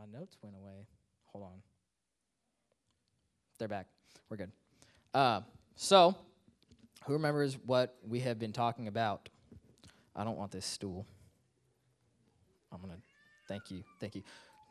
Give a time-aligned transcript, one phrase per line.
[0.00, 0.86] my notes went away.
[1.26, 1.62] Hold on.
[3.58, 3.86] They're back.
[4.30, 4.52] We're good.
[5.12, 5.42] Uh,
[5.76, 6.16] so,
[7.04, 9.28] who remembers what we have been talking about?
[10.16, 11.06] I don't want this stool.
[12.72, 12.96] I'm gonna.
[13.46, 13.82] Thank you.
[14.00, 14.22] Thank you.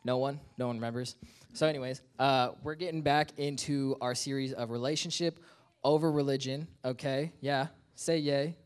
[0.04, 0.40] No one.
[0.58, 1.16] No one remembers.
[1.54, 5.40] So, anyways, uh, we're getting back into our series of relationship
[5.84, 6.68] over religion.
[6.84, 7.34] Okay.
[7.40, 7.68] Yeah.
[7.94, 8.58] Say yay.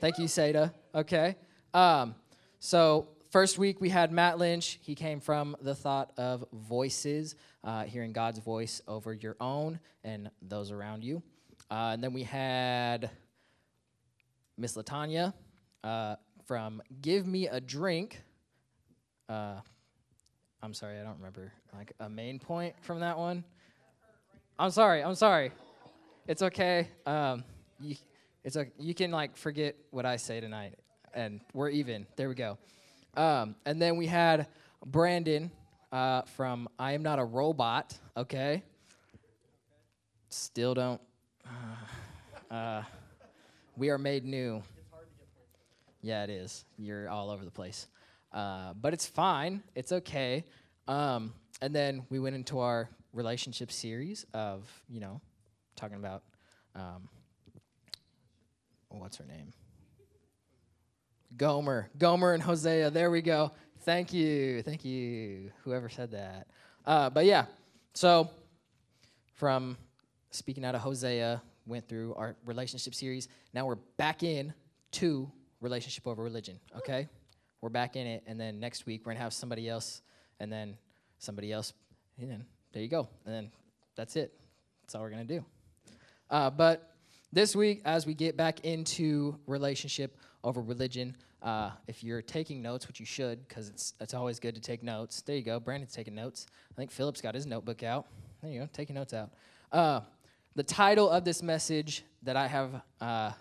[0.00, 0.70] Thank you, Seda.
[0.94, 1.36] Okay.
[1.72, 2.14] Um,
[2.58, 4.78] so first week we had Matt Lynch.
[4.80, 7.34] He came from the thought of voices,
[7.64, 11.20] uh, hearing God's voice over your own and those around you.
[11.68, 13.10] Uh, and then we had
[14.56, 15.34] Miss Latanya
[15.82, 16.14] uh,
[16.46, 18.22] from Give Me a Drink.
[19.28, 19.56] Uh,
[20.62, 23.42] I'm sorry, I don't remember like a main point from that one.
[24.60, 25.02] I'm sorry.
[25.02, 25.50] I'm sorry.
[26.28, 26.86] It's okay.
[27.04, 27.42] Um,
[27.80, 27.96] you,
[28.44, 28.70] it's okay.
[28.78, 30.74] You can like forget what I say tonight,
[31.12, 32.06] and we're even.
[32.14, 32.58] There we go.
[33.16, 34.48] Um, and then we had
[34.84, 35.50] Brandon
[35.92, 37.96] uh, from I Am Not a Robot.
[38.16, 38.62] Okay.
[40.28, 41.00] Still don't.
[42.50, 42.82] Uh, uh,
[43.76, 44.62] we are made new.
[46.02, 46.64] Yeah, it is.
[46.76, 47.86] You're all over the place.
[48.32, 49.62] Uh, but it's fine.
[49.74, 50.44] It's okay.
[50.88, 55.20] Um, and then we went into our relationship series of, you know,
[55.76, 56.24] talking about
[56.74, 57.08] um,
[58.88, 59.52] what's her name?
[61.36, 61.90] Gomer.
[61.98, 62.90] Gomer and Hosea.
[62.90, 63.52] There we go.
[63.80, 64.62] Thank you.
[64.62, 65.50] Thank you.
[65.64, 66.46] Whoever said that.
[66.86, 67.46] Uh, but yeah,
[67.94, 68.30] so
[69.34, 69.76] from
[70.30, 73.28] speaking out of Hosea, went through our relationship series.
[73.52, 74.52] Now we're back in
[74.92, 77.08] to relationship over religion, okay?
[77.60, 80.02] We're back in it, and then next week we're gonna have somebody else,
[80.40, 80.76] and then
[81.18, 81.72] somebody else,
[82.18, 83.08] and then there you go.
[83.24, 83.50] And then
[83.96, 84.34] that's it.
[84.82, 85.44] That's all we're gonna do.
[86.30, 86.94] Uh, but
[87.32, 92.86] this week, as we get back into relationship over religion, uh, if you're taking notes,
[92.86, 95.22] which you should, because it's, it's always good to take notes.
[95.22, 95.58] There you go.
[95.58, 96.46] Brandon's taking notes.
[96.70, 98.06] I think Philip's got his notebook out.
[98.42, 99.30] There you go, taking notes out.
[99.72, 100.00] Uh,
[100.54, 103.32] the title of this message that I have uh,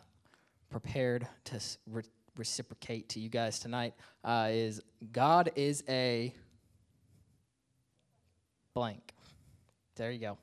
[0.72, 2.04] prepared to re-
[2.38, 6.34] reciprocate to you guys tonight uh, is God is a
[8.74, 9.14] blank.
[9.96, 10.38] There you go.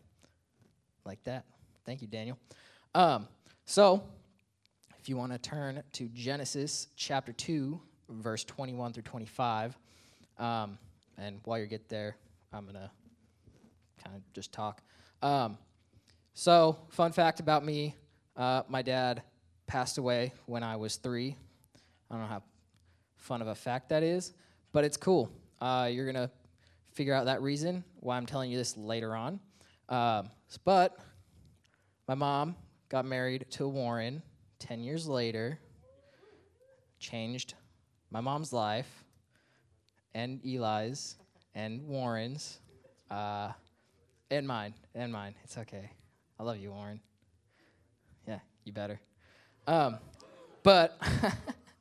[1.05, 1.45] Like that.
[1.85, 2.39] Thank you, Daniel.
[2.95, 3.27] Um,
[3.65, 4.05] so,
[5.01, 7.81] if you want to turn to Genesis chapter 2,
[8.11, 9.75] verse 21 through 25,
[10.37, 10.79] um,
[11.17, 12.17] and while you get there,
[12.53, 12.91] I'm going to
[14.05, 14.83] kind of just talk.
[15.23, 15.57] Um,
[16.35, 17.97] so, fun fact about me
[18.37, 19.23] uh, my dad
[19.67, 21.35] passed away when I was three.
[22.11, 22.43] I don't know how
[23.17, 24.35] fun of a fact that is,
[24.71, 25.33] but it's cool.
[25.63, 26.31] Uh, you're going to
[26.93, 29.41] figure out that reason why I'm telling you this later on.
[29.89, 30.29] Um,
[30.67, 30.99] but
[32.07, 32.55] my mom
[32.91, 34.23] got married to Warren
[34.61, 35.59] 10 years later,
[36.99, 37.55] changed
[38.11, 39.05] my mom's life
[40.15, 41.17] and Eli's
[41.55, 42.61] and Warren's
[43.11, 43.53] uh,
[44.31, 45.35] and mine and mine.
[45.45, 45.91] It's okay.
[46.39, 47.01] I love you, Warren.
[48.29, 49.01] Yeah, you better.
[49.67, 49.99] Um,
[50.63, 51.01] but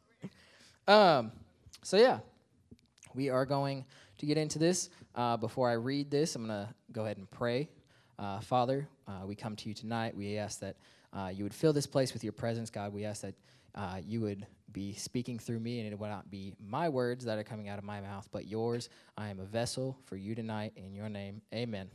[0.88, 1.32] um,
[1.84, 2.20] so yeah,
[3.14, 3.86] we are going
[4.18, 4.90] to get into this.
[5.16, 7.70] Uh, before I read this, I'm going to go ahead and pray.
[8.18, 10.16] Uh, Father, uh, we come to you tonight.
[10.16, 10.76] We ask that
[11.14, 12.94] uh, you would fill this place with your presence, God.
[12.94, 13.36] We ask that
[13.76, 17.38] uh, you would be speaking through me, and it would not be my words that
[17.38, 18.90] are coming out of my mouth, but yours.
[19.18, 20.74] I am a vessel for you tonight.
[20.76, 21.90] In your name, amen.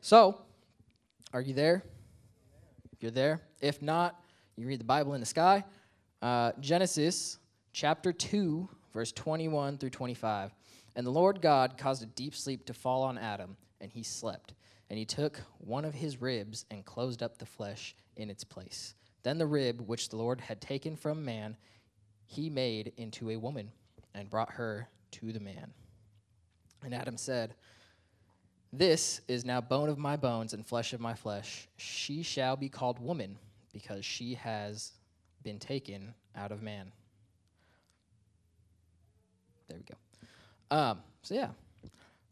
[0.00, 0.42] So,
[1.32, 1.82] are you there?
[3.00, 3.40] You're there?
[3.60, 4.20] If not,
[4.56, 5.64] you read the Bible in the sky.
[6.20, 7.38] Uh, Genesis
[7.72, 10.52] chapter 2, verse 21 through 25.
[10.96, 14.54] And the Lord God caused a deep sleep to fall on Adam, and he slept.
[14.90, 18.94] And he took one of his ribs and closed up the flesh in its place.
[19.22, 21.56] Then the rib which the Lord had taken from man,
[22.26, 23.70] he made into a woman
[24.14, 25.72] and brought her to the man.
[26.82, 27.54] And Adam said,
[28.72, 31.68] This is now bone of my bones and flesh of my flesh.
[31.76, 33.36] She shall be called woman
[33.72, 34.92] because she has
[35.42, 36.92] been taken out of man.
[39.68, 40.76] There we go.
[40.76, 41.48] Um, so, yeah.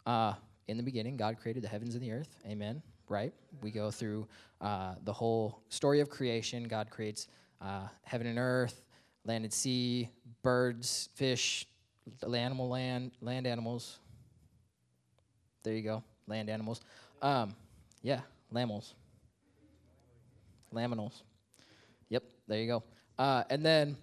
[0.06, 0.34] Uh,
[0.66, 2.36] in the beginning, God created the heavens and the earth.
[2.46, 2.82] Amen.
[3.08, 3.32] Right?
[3.62, 4.26] We go through
[4.60, 6.64] uh, the whole story of creation.
[6.64, 7.28] God creates
[7.60, 8.82] uh, heaven and earth,
[9.24, 10.10] land and sea,
[10.42, 11.66] birds, fish,
[12.22, 13.98] animal land, land animals.
[15.62, 16.80] There you go, land animals.
[17.20, 17.54] Um,
[18.02, 18.20] yeah,
[18.50, 18.94] lammals.
[20.72, 21.22] Laminals.
[22.10, 22.82] Yep, there you go.
[23.18, 23.96] Uh, and then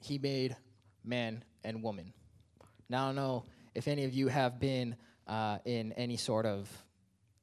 [0.00, 0.56] he made
[1.04, 2.12] man and woman.
[2.88, 3.44] Now, I don't know
[3.74, 4.96] if any of you have been
[5.26, 6.68] uh, in any sort of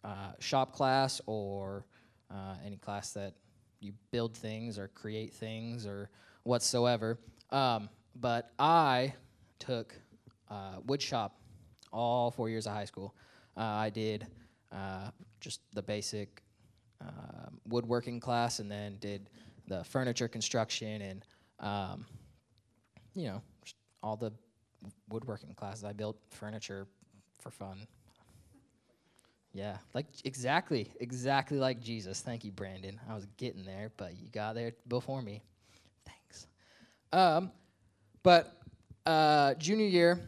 [0.04, 1.86] uh, shop class or
[2.30, 3.34] uh, any class that
[3.80, 6.10] you build things or create things or
[6.44, 7.20] whatsoever.
[7.50, 9.14] Um, but I
[9.60, 9.96] took
[10.50, 11.38] uh, wood shop
[11.92, 13.16] all four years of high school.
[13.58, 14.28] Uh, I did
[14.72, 15.10] uh,
[15.40, 16.42] just the basic
[17.02, 19.30] um, woodworking class, and then did
[19.68, 21.26] the furniture construction and
[21.60, 22.06] um,
[23.14, 23.42] you know
[24.04, 24.32] all the
[25.10, 25.84] woodworking classes.
[25.84, 26.88] I built furniture
[27.40, 27.88] for fun.
[29.54, 32.22] Yeah, like exactly, exactly like Jesus.
[32.22, 33.00] Thank you, Brandon.
[33.10, 35.42] I was getting there, but you got there before me.
[36.06, 36.48] Thanks.
[37.12, 37.52] Um,
[38.24, 38.58] but
[39.06, 40.22] uh, junior year,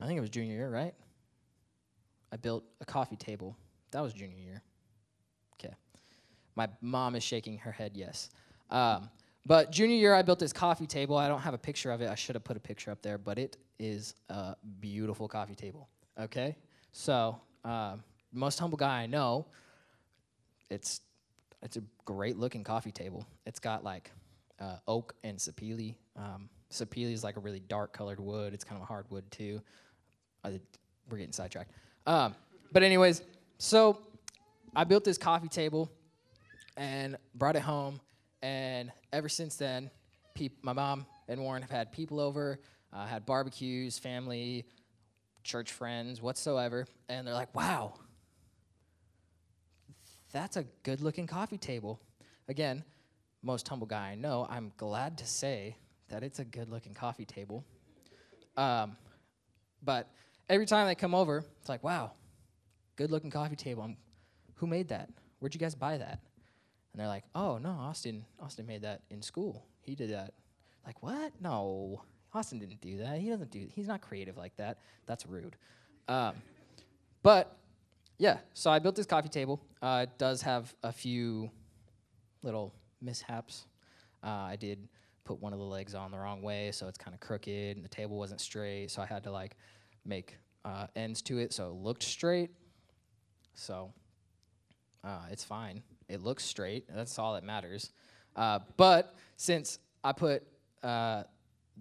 [0.00, 0.94] I think it was junior year, right?
[2.32, 3.56] I built a coffee table.
[3.92, 4.62] That was junior year.
[5.54, 5.74] Okay.
[6.56, 8.30] My mom is shaking her head, yes.
[8.70, 9.08] Um,
[9.46, 11.16] but junior year, I built this coffee table.
[11.16, 12.08] I don't have a picture of it.
[12.08, 15.88] I should have put a picture up there, but it is a beautiful coffee table.
[16.18, 16.56] Okay?
[16.90, 17.96] So, uh,
[18.34, 19.46] most humble guy I know,
[20.70, 21.00] it's
[21.62, 23.26] it's a great looking coffee table.
[23.46, 24.10] It's got like
[24.60, 25.94] uh, oak and sapele.
[26.16, 28.52] Um, sapele is like a really dark colored wood.
[28.52, 29.60] It's kind of a hardwood too.
[30.44, 31.70] We're getting sidetracked.
[32.06, 32.34] Um,
[32.72, 33.22] but anyways,
[33.58, 33.98] so
[34.76, 35.90] I built this coffee table
[36.76, 38.00] and brought it home.
[38.42, 39.90] And ever since then,
[40.62, 42.58] my mom and Warren have had people over,
[42.92, 44.66] uh, had barbecues, family,
[45.44, 46.86] church friends, whatsoever.
[47.08, 47.94] And they're like, wow,
[50.34, 52.00] that's a good looking coffee table.
[52.48, 52.84] Again,
[53.42, 55.76] most humble guy I know, I'm glad to say
[56.08, 57.64] that it's a good looking coffee table.
[58.56, 58.96] Um,
[59.82, 60.10] but
[60.50, 62.12] every time they come over, it's like, wow,
[62.96, 63.84] good looking coffee table.
[63.84, 63.96] I'm,
[64.56, 65.08] who made that?
[65.38, 66.18] Where'd you guys buy that?
[66.92, 69.64] And they're like, oh no, Austin, Austin made that in school.
[69.82, 70.34] He did that.
[70.84, 71.32] Like what?
[71.40, 72.02] No,
[72.32, 73.20] Austin didn't do that.
[73.20, 73.68] He doesn't do.
[73.70, 74.78] He's not creative like that.
[75.06, 75.56] That's rude.
[76.08, 76.34] Um,
[77.22, 77.56] but
[78.18, 79.60] yeah, so I built this coffee table.
[79.82, 81.50] Uh, it does have a few
[82.42, 83.66] little mishaps.
[84.22, 84.88] Uh, I did
[85.24, 87.84] put one of the legs on the wrong way, so it's kind of crooked, and
[87.84, 89.56] the table wasn't straight, so I had to like
[90.04, 92.50] make uh, ends to it so it looked straight.
[93.54, 93.92] So
[95.02, 95.82] uh, it's fine.
[96.08, 96.86] It looks straight.
[96.88, 97.92] That's all that matters.
[98.36, 100.42] Uh, but since I put
[100.82, 101.24] uh,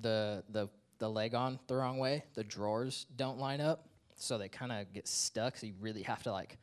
[0.01, 0.69] the the
[0.99, 4.91] the leg on the wrong way, the drawers don't line up, so they kind of
[4.93, 5.57] get stuck.
[5.57, 6.57] So you really have to like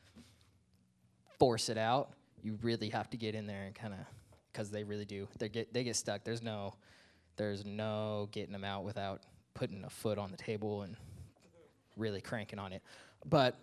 [1.39, 2.11] force it out.
[2.43, 4.01] You really have to get in there and kind of
[4.53, 5.29] because they really do.
[5.39, 6.25] They get they get stuck.
[6.25, 6.75] There's no
[7.37, 9.23] there's no getting them out without
[9.55, 10.97] putting a foot on the table and
[11.97, 12.83] really cranking on it.
[13.27, 13.57] But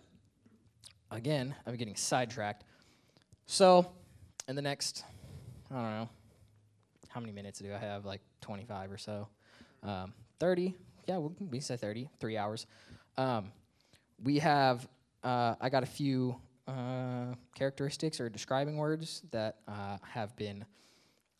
[1.10, 2.64] again, I'm getting sidetracked.
[3.46, 3.90] So,
[4.46, 5.04] in the next,
[5.70, 6.08] I don't know,
[7.08, 8.04] how many minutes do I have?
[8.04, 9.28] Like 25 or so.
[9.82, 10.74] Um, 30.
[11.06, 12.10] Yeah, we, we say 30.
[12.20, 12.66] Three hours.
[13.16, 13.50] Um,
[14.22, 14.88] we have.
[15.22, 16.36] Uh, I got a few
[16.66, 20.64] uh, characteristics or describing words that uh, have been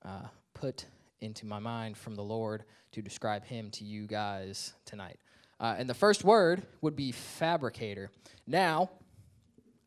[0.04, 0.86] uh, put
[1.20, 5.18] into my mind from the Lord to describe Him to you guys tonight.
[5.60, 8.10] Uh, and the first word would be fabricator.
[8.46, 8.90] Now,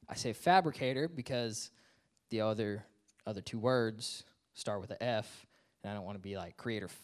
[0.10, 1.72] I say fabricator because
[2.30, 2.86] the other
[3.26, 4.24] other two words
[4.54, 5.46] start with an F,
[5.84, 7.00] and I don't want to be like creator, f-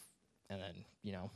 [0.50, 1.30] and then you know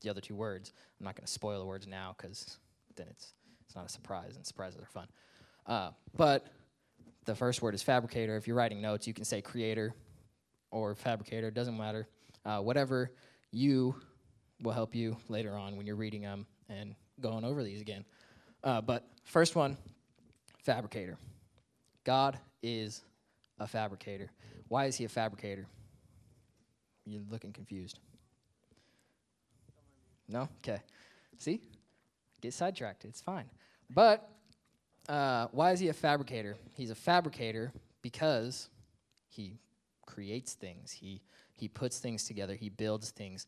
[0.00, 0.72] the other two words.
[0.98, 2.58] I'm not going to spoil the words now because
[2.96, 3.34] then it's
[3.70, 5.06] it's not a surprise, and surprises are fun.
[5.64, 6.44] Uh, but
[7.24, 8.36] the first word is fabricator.
[8.36, 9.94] If you're writing notes, you can say creator
[10.72, 11.52] or fabricator.
[11.52, 12.08] Doesn't matter.
[12.44, 13.12] Uh, whatever
[13.52, 13.94] you
[14.60, 18.04] will help you later on when you're reading them and going over these again.
[18.64, 19.76] Uh, but first one,
[20.64, 21.16] fabricator.
[22.02, 23.02] God is
[23.60, 24.32] a fabricator.
[24.66, 25.68] Why is he a fabricator?
[27.04, 28.00] You're looking confused.
[30.28, 30.48] No?
[30.58, 30.80] Okay.
[31.38, 31.60] See?
[32.40, 33.04] Get sidetracked.
[33.04, 33.46] It's fine.
[33.88, 34.28] But
[35.08, 36.56] uh, why is he a fabricator?
[36.74, 38.68] He's a fabricator because
[39.28, 39.58] he
[40.06, 40.92] creates things.
[40.92, 41.22] He
[41.54, 42.54] he puts things together.
[42.54, 43.46] He builds things.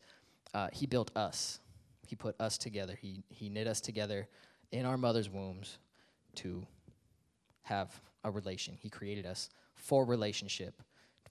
[0.53, 1.59] Uh, he built us.
[2.05, 2.97] He put us together.
[2.99, 4.27] He he knit us together
[4.71, 5.77] in our mother's wombs
[6.35, 6.65] to
[7.63, 7.89] have
[8.23, 8.75] a relation.
[8.79, 10.81] He created us for relationship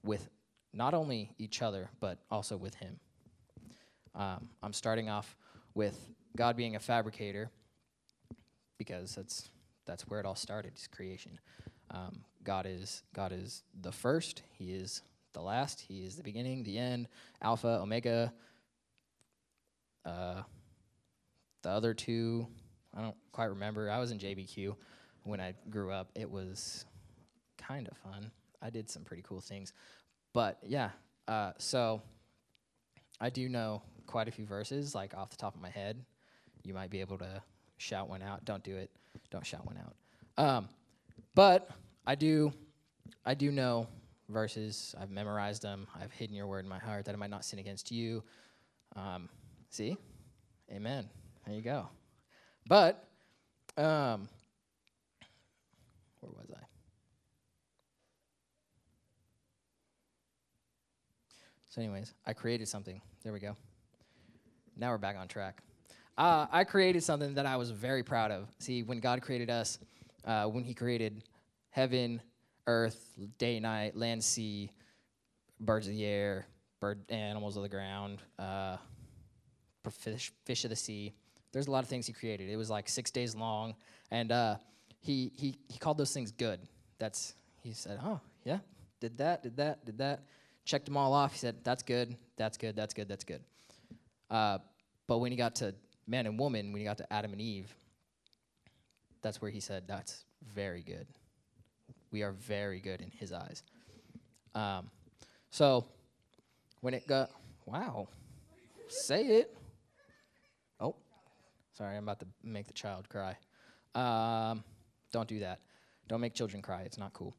[0.03, 0.29] with
[0.73, 2.99] not only each other but also with Him.
[4.15, 5.37] Um, I'm starting off
[5.75, 7.51] with God being a fabricator
[8.79, 9.51] because that's
[9.87, 10.73] that's where it all started.
[10.77, 11.39] Is creation.
[11.91, 14.43] Um, God is God is the first.
[14.53, 15.81] He is the last.
[15.81, 17.09] He is the beginning, the end,
[17.41, 18.33] Alpha, Omega.
[20.05, 20.43] Uh,
[21.63, 22.47] the other two,
[22.97, 23.91] I don't quite remember.
[23.91, 24.75] I was in JBQ
[25.25, 26.11] when I grew up.
[26.15, 26.85] It was
[27.57, 28.31] kind of fun.
[28.61, 29.73] I did some pretty cool things,
[30.33, 30.91] but yeah.
[31.29, 32.03] Uh, so
[33.21, 36.05] I do know quite a few verses, like off the top of my head.
[36.65, 37.43] You might be able to
[37.79, 38.45] shout one out.
[38.45, 38.91] Don't do it.
[39.31, 40.45] Don't shout one out.
[40.45, 40.69] Um,
[41.35, 41.71] but
[42.07, 42.53] I do,
[43.25, 43.89] I do know
[44.29, 44.95] verses.
[45.01, 45.87] I've memorized them.
[46.01, 48.23] I've hidden your word in my heart that I might not sin against you.
[48.97, 49.29] Um,
[49.71, 49.97] see,
[50.71, 51.09] Amen.
[51.47, 51.89] There you go.
[52.67, 53.05] But
[53.77, 54.29] Um,
[56.21, 56.63] where was I?
[61.71, 63.01] So, anyways, I created something.
[63.23, 63.57] There we go.
[64.77, 65.63] Now we're back on track.
[66.17, 68.49] Uh, I created something that I was very proud of.
[68.59, 69.79] See, when God created us,
[70.25, 71.23] uh, when He created
[71.71, 72.21] heaven,
[72.67, 74.71] earth, day, night, land, sea,
[75.59, 76.47] birds of the air,
[76.81, 78.77] bird, animals of the ground, uh,
[79.91, 81.15] fish, fish of the sea.
[81.53, 82.51] There's a lot of things He created.
[82.51, 83.75] It was like six days long,
[84.11, 84.57] and uh,
[85.01, 86.61] he, he, he called those things good.
[86.99, 88.59] That's, he said, oh, yeah,
[89.01, 90.25] did that, did that, did that.
[90.65, 91.33] Checked them all off.
[91.33, 93.41] He said, that's good, that's good, that's good, that's good.
[94.31, 94.59] Uh,
[95.09, 95.75] but when he got to
[96.07, 97.75] man and woman, when he got to Adam and Eve,
[99.23, 101.07] that's where he said, that's very good.
[102.11, 103.63] We are very good in his eyes.
[104.55, 104.91] Um,
[105.51, 105.87] so
[106.81, 107.31] when it got,
[107.67, 108.09] wow,
[108.89, 109.57] say it.
[110.81, 110.97] Oh,
[111.73, 113.37] sorry, I'm about to make the child cry.
[113.95, 114.65] Um,
[115.13, 115.61] don't do that.
[116.09, 116.83] Don't make children cry.
[116.83, 117.35] It's not cool.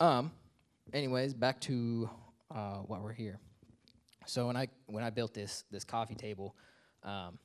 [0.00, 0.32] Um,
[0.92, 2.10] anyways, back to
[2.54, 3.38] uh, what we're here.
[4.26, 6.54] So when I when I built this this coffee table,
[7.02, 7.38] um,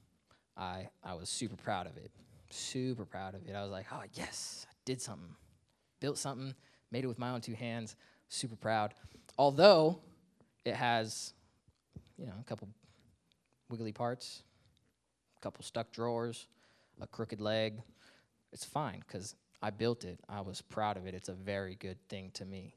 [0.57, 2.12] I I was super proud of it.
[2.50, 3.55] Super proud of it.
[3.55, 5.36] I was like, oh yes, I did something,
[6.00, 6.53] built something,
[6.91, 7.95] made it with my own two hands.
[8.29, 8.93] Super proud.
[9.38, 10.00] Although
[10.65, 11.33] it has,
[12.17, 12.67] you know, a couple
[13.69, 14.43] wiggly parts,
[15.38, 16.48] a couple stuck drawers,
[17.01, 17.81] a crooked leg.
[18.51, 20.19] It's fine because I built it.
[20.29, 21.15] I was proud of it.
[21.15, 22.75] It's a very good thing to me,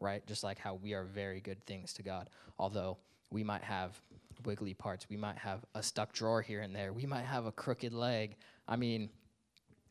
[0.00, 0.26] right?
[0.26, 2.30] Just like how we are very good things to God.
[2.58, 2.96] Although
[3.30, 4.00] we might have
[4.44, 7.52] wiggly parts, we might have a stuck drawer here and there, we might have a
[7.52, 8.36] crooked leg.
[8.66, 9.10] I mean,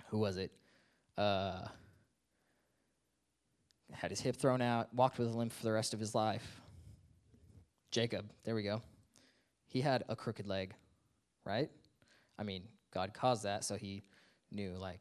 [0.09, 0.51] who was it?
[1.17, 1.67] Uh,
[3.91, 6.61] had his hip thrown out, walked with a limp for the rest of his life.
[7.91, 8.81] Jacob, there we go.
[9.67, 10.73] He had a crooked leg,
[11.45, 11.69] right?
[12.37, 12.63] I mean,
[12.93, 14.03] God caused that, so he
[14.51, 14.99] knew, like,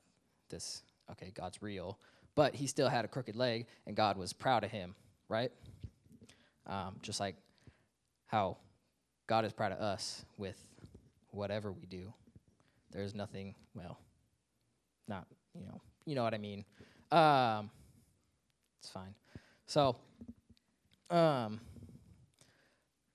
[0.49, 1.99] this okay, God's real,
[2.35, 4.95] but he still had a crooked leg, and God was proud of him,
[5.29, 5.53] right?
[6.67, 7.37] Um, just like
[8.27, 8.57] how
[9.27, 10.57] God is proud of us with
[11.31, 12.13] whatever we do.
[12.93, 13.99] There's nothing, well,
[15.09, 16.65] not, you know, you know what I mean.
[17.11, 17.71] Um,
[18.79, 19.15] it's fine.
[19.67, 19.97] So,
[21.11, 21.61] um,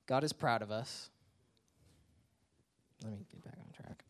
[0.05, 1.09] God is proud of us.
[3.03, 4.03] Let me get back on track.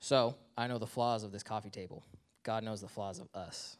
[0.00, 2.04] So I know the flaws of this coffee table.
[2.44, 3.76] God knows the flaws of us.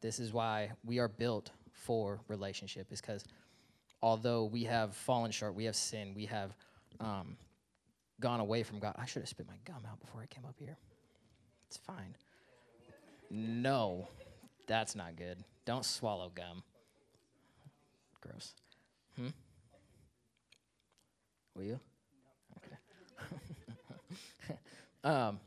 [0.00, 3.24] This is why we are built for relationship, is because
[4.02, 6.54] although we have fallen short, we have sinned, we have
[7.00, 7.36] um,
[8.20, 8.94] gone away from God.
[8.98, 10.76] I should have spit my gum out before I came up here.
[11.68, 12.14] It's fine.
[13.30, 14.08] No,
[14.66, 15.38] that's not good.
[15.64, 16.62] Don't swallow gum.
[18.20, 18.54] Gross.
[19.16, 19.28] Hmm?
[21.54, 21.80] Will you?
[22.58, 24.56] Okay.
[25.04, 25.40] um,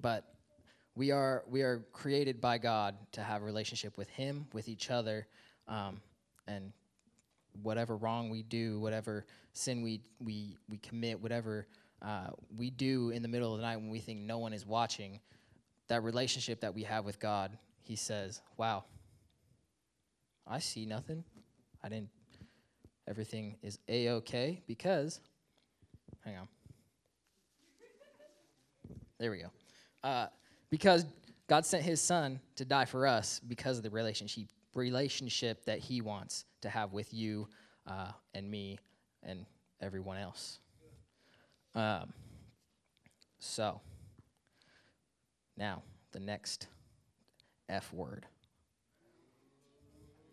[0.00, 0.31] but
[0.94, 4.90] we are we are created by God to have a relationship with Him, with each
[4.90, 5.26] other,
[5.66, 6.00] um,
[6.46, 6.72] and
[7.62, 11.66] whatever wrong we do, whatever sin we we we commit, whatever
[12.02, 14.66] uh, we do in the middle of the night when we think no one is
[14.66, 15.20] watching,
[15.88, 18.84] that relationship that we have with God, He says, "Wow,
[20.46, 21.24] I see nothing.
[21.82, 22.10] I didn't.
[23.08, 25.20] Everything is a okay because,
[26.24, 26.48] hang on.
[29.18, 29.50] There we go."
[30.04, 30.26] Uh,
[30.72, 31.04] because
[31.50, 36.00] God sent his son to die for us because of the relationship relationship that he
[36.00, 37.46] wants to have with you
[37.86, 38.78] uh, and me
[39.22, 39.44] and
[39.82, 40.60] everyone else.
[41.74, 42.14] Um,
[43.38, 43.82] so,
[45.58, 46.68] now the next
[47.68, 48.24] F word.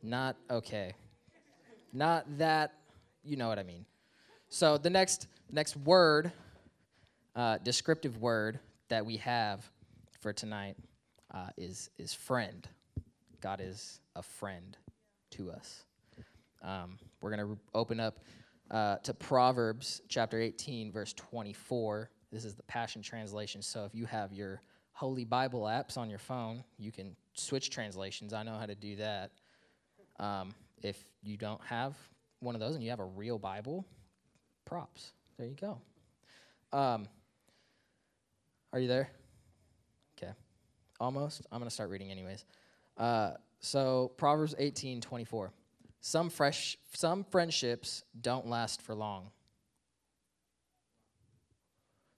[0.01, 0.93] Not okay.
[1.91, 2.75] Not that,
[3.25, 3.85] you know what I mean.
[4.47, 6.31] So the next next word,
[7.35, 9.69] uh, descriptive word that we have
[10.19, 10.75] for tonight
[11.33, 12.67] uh, is is friend.
[13.41, 14.77] God is a friend
[15.31, 15.85] to us.
[16.61, 18.19] Um, we're going to re- open up
[18.69, 22.09] uh, to Proverbs chapter 18, verse 24.
[22.31, 23.61] This is the Passion Translation.
[23.61, 24.61] So if you have your
[24.91, 28.33] Holy Bible apps on your phone, you can switch translations.
[28.33, 29.31] I know how to do that.
[30.19, 31.95] Um, if you don't have
[32.41, 33.85] one of those and you have a real Bible,
[34.65, 35.13] props.
[35.37, 35.77] There you go.
[36.77, 37.07] Um,
[38.73, 39.09] are you there?
[40.99, 41.45] Almost.
[41.51, 42.45] I'm going to start reading anyways.
[42.97, 45.51] Uh, so, Proverbs 18 24.
[46.01, 49.31] Some, fresh, some friendships don't last for long.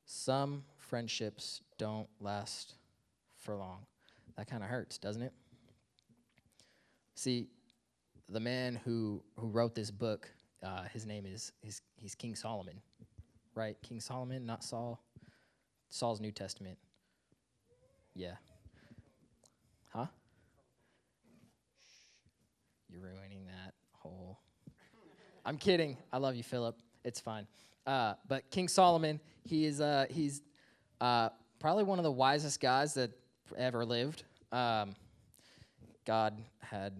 [0.05, 2.75] Some friendships don't last
[3.37, 3.79] for long.
[4.37, 5.33] That kind of hurts, doesn't it?
[7.15, 7.47] See,
[8.29, 10.29] the man who, who wrote this book,
[10.63, 12.81] uh, his name is, is he's King Solomon,
[13.55, 13.77] right?
[13.81, 15.01] King Solomon, not Saul.
[15.89, 16.77] Saul's New Testament.
[18.15, 18.35] Yeah.
[19.93, 20.05] Huh?
[22.89, 24.39] You're ruining that whole.
[25.45, 25.97] I'm kidding.
[26.11, 26.77] I love you, Philip.
[27.03, 27.45] It's fine.
[27.85, 30.41] Uh, but King Solomon, he is uh, he's
[31.01, 31.29] uh,
[31.59, 33.11] probably one of the wisest guys that
[33.57, 34.23] ever lived.
[34.51, 34.95] Um,
[36.05, 36.93] God had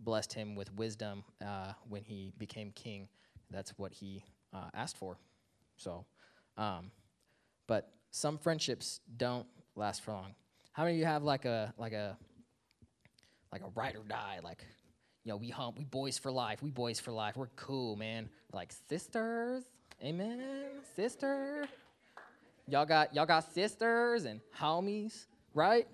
[0.00, 3.08] blessed him with wisdom uh, when he became king.
[3.50, 5.16] That's what he uh, asked for.
[5.76, 6.04] So,
[6.56, 6.90] um,
[7.66, 10.34] but some friendships don't last for long.
[10.72, 12.16] How many of you have like a like a
[13.60, 14.40] like a ride or die?
[14.42, 14.64] Like,
[15.24, 16.62] you know, we hump, we boys for life.
[16.62, 17.36] We boys for life.
[17.36, 18.28] We're cool, man.
[18.52, 19.64] Like sisters,
[20.02, 21.66] amen, sister.
[22.68, 25.86] Y'all got y'all got sisters and homies, right?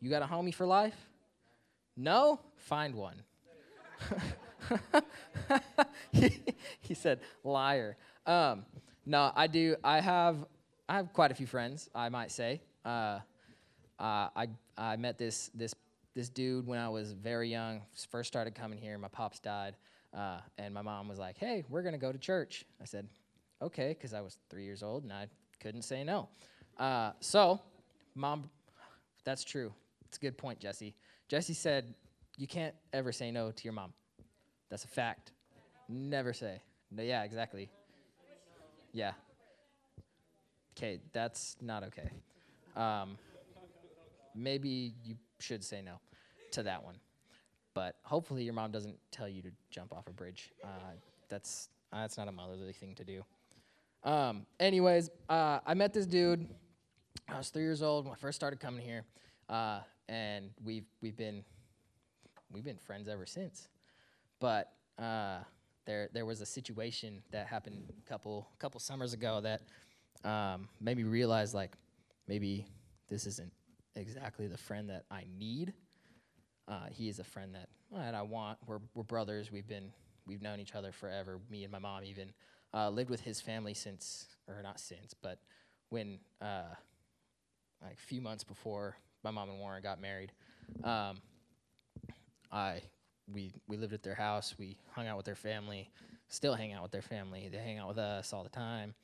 [0.00, 0.96] You got a homie for life?
[1.96, 2.38] No?
[2.56, 3.22] Find one.
[6.12, 6.38] he,
[6.80, 7.96] he, said, liar.
[8.26, 8.66] Um,
[9.06, 9.76] no, I do.
[9.82, 10.44] I have
[10.86, 12.60] I have quite a few friends, I might say.
[12.84, 13.20] Uh,
[13.98, 15.74] uh, I I met this this
[16.16, 17.82] this dude when I was very young.
[18.10, 18.98] First started coming here.
[18.98, 19.76] My pops died,
[20.12, 23.06] uh, and my mom was like, "Hey, we're gonna go to church." I said,
[23.62, 25.28] "Okay," because I was three years old and I
[25.60, 26.28] couldn't say no.
[26.78, 27.60] Uh, so,
[28.14, 28.50] mom,
[29.24, 29.72] that's true.
[30.06, 30.94] It's a good point, Jesse.
[31.28, 31.94] Jesse said,
[32.38, 33.92] You can't ever say no to your mom.
[34.68, 35.32] That's a fact.
[35.88, 36.60] Never say.
[36.90, 37.70] No, yeah, exactly.
[38.92, 39.12] Yeah.
[40.76, 42.10] Okay, that's not okay.
[42.76, 43.16] Um,
[44.34, 46.00] maybe you should say no
[46.52, 46.96] to that one.
[47.74, 50.50] But hopefully your mom doesn't tell you to jump off a bridge.
[50.64, 50.94] Uh,
[51.28, 53.22] that's uh, that's not a motherly thing to do.
[54.02, 56.48] Um, anyways, uh, I met this dude.
[57.28, 59.04] I was three years old when I first started coming here.
[59.48, 61.44] Uh, and we've we've been
[62.52, 63.68] we've been friends ever since.
[64.40, 65.38] But uh,
[65.86, 69.62] there there was a situation that happened a couple couple summers ago that
[70.28, 71.72] um, made me realize like
[72.28, 72.66] maybe
[73.08, 73.52] this isn't
[73.96, 75.72] exactly the friend that I need.
[76.68, 78.58] Uh, he is a friend that I want.
[78.66, 79.50] We're we're brothers.
[79.52, 79.92] We've been
[80.26, 81.38] we've known each other forever.
[81.50, 82.32] Me and my mom even
[82.74, 85.38] uh, lived with his family since or not since, but
[85.90, 86.74] when uh,
[87.82, 90.32] like a few months before my mom and Warren got married,
[90.84, 91.18] um,
[92.50, 92.80] I
[93.32, 94.54] we we lived at their house.
[94.58, 95.90] We hung out with their family.
[96.28, 97.48] Still hang out with their family.
[97.50, 98.94] They hang out with us all the time.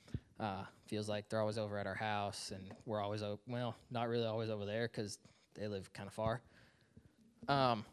[0.42, 4.08] Uh, feels like they're always over at our house, and we're always o- well, not
[4.08, 5.18] really always over there because
[5.54, 6.42] they live kind of far.
[7.46, 7.84] Um,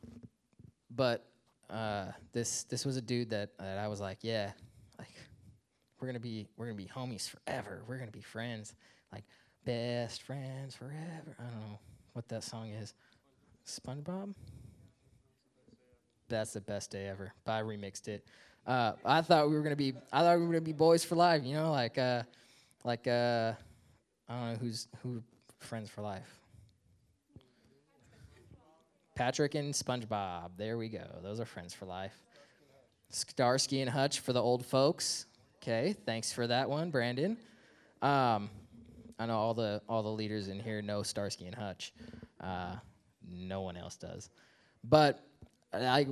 [0.90, 1.28] but
[1.70, 4.52] uh, this this was a dude that, that I was like, yeah,
[4.98, 5.14] like
[6.00, 7.84] we're gonna be we're gonna be homies forever.
[7.88, 8.74] We're gonna be friends,
[9.14, 9.26] like
[9.64, 11.36] best friends forever.
[11.40, 11.80] I don't know
[12.14, 12.96] what that song is.
[13.68, 14.34] SpongeBob.
[16.30, 17.32] That's the best day ever.
[17.46, 18.26] But I remixed it.
[18.70, 19.96] Uh, I thought we were gonna be.
[20.14, 21.44] I thought we were gonna be boys for life.
[21.44, 22.22] You know, like uh,
[22.84, 23.54] like uh,
[24.30, 25.24] I don't know who's who
[25.58, 26.40] friends for life.
[29.16, 30.52] Patrick and SpongeBob.
[30.56, 31.04] There we go.
[31.24, 32.14] Those are friends for life.
[33.10, 35.26] Starsky and Hutch for the old folks.
[35.64, 37.38] Okay, thanks for that one, Brandon.
[38.04, 38.52] Um,
[39.18, 41.92] I know all the all the leaders in here know Starsky and Hutch.
[42.40, 42.76] Uh,
[43.28, 44.30] no one else does,
[44.84, 45.26] but
[45.74, 46.06] I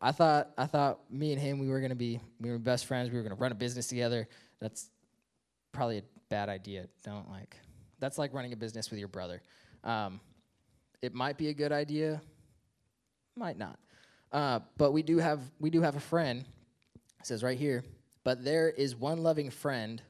[0.00, 3.10] I thought I thought me and him we were gonna be we were best friends.
[3.10, 4.28] We were gonna run a business together.
[4.60, 4.90] That's
[5.72, 6.86] probably a bad idea.
[7.04, 7.56] Don't like
[7.98, 9.42] that's like running a business with your brother.
[9.84, 10.20] Um,
[11.02, 12.20] it might be a good idea,
[13.36, 13.78] might not.
[14.32, 16.44] Uh, but we do have we do have a friend.
[17.20, 17.84] It says right here.
[18.24, 20.02] But there is one loving friend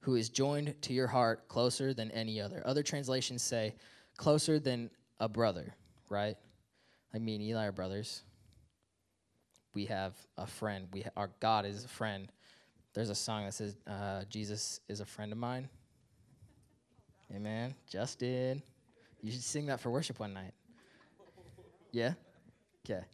[0.00, 2.62] who is joined to your heart closer than any other.
[2.64, 3.74] Other translations say
[4.16, 5.74] closer than a brother,
[6.08, 6.36] right?
[7.12, 8.22] Like me and Eli are brothers.
[9.76, 10.88] We have a friend.
[10.90, 12.32] We ha- our God is a friend.
[12.94, 15.68] There's a song that says uh, Jesus is a friend of mine.
[17.30, 17.74] Amen.
[17.86, 18.62] Justin,
[19.20, 20.54] you should sing that for worship one night.
[21.92, 22.14] Yeah.
[22.86, 23.04] Okay.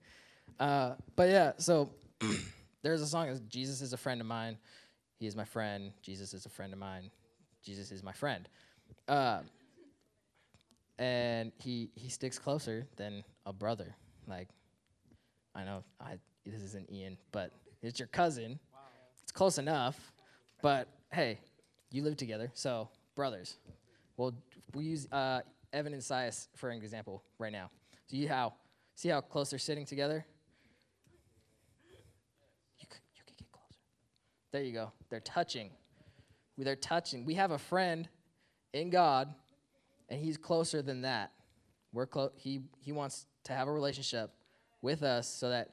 [0.60, 1.90] Uh, but yeah, so
[2.82, 4.56] there's a song Jesus is a friend of mine.
[5.18, 5.90] He is my friend.
[6.00, 7.10] Jesus is a friend of mine.
[7.64, 8.48] Jesus is my friend.
[9.08, 9.40] Uh,
[10.96, 13.96] and he he sticks closer than a brother.
[14.28, 14.48] Like,
[15.56, 17.52] I know I this isn't Ian, but
[17.82, 18.58] it's your cousin.
[18.72, 18.80] Wow.
[19.22, 20.12] It's close enough.
[20.60, 21.38] But hey,
[21.90, 23.56] you live together, so brothers.
[24.16, 24.34] Well,
[24.74, 25.40] we use uh,
[25.72, 27.70] Evan and Sias for an example right now.
[28.08, 28.54] See how
[28.94, 30.24] see how close they're sitting together.
[32.78, 33.80] You could, you get closer.
[34.52, 34.92] There you go.
[35.10, 35.70] They're touching.
[36.58, 37.24] They're touching.
[37.24, 38.08] We have a friend
[38.72, 39.34] in God,
[40.08, 41.32] and He's closer than that.
[41.92, 42.30] We're close.
[42.36, 44.30] he, he wants to have a relationship
[44.80, 45.70] with us so that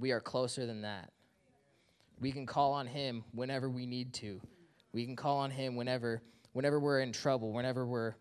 [0.00, 1.12] we are closer than that.
[2.20, 4.40] We can call on Him whenever we need to.
[4.92, 8.14] We can call on Him whenever, whenever we're in trouble, whenever we're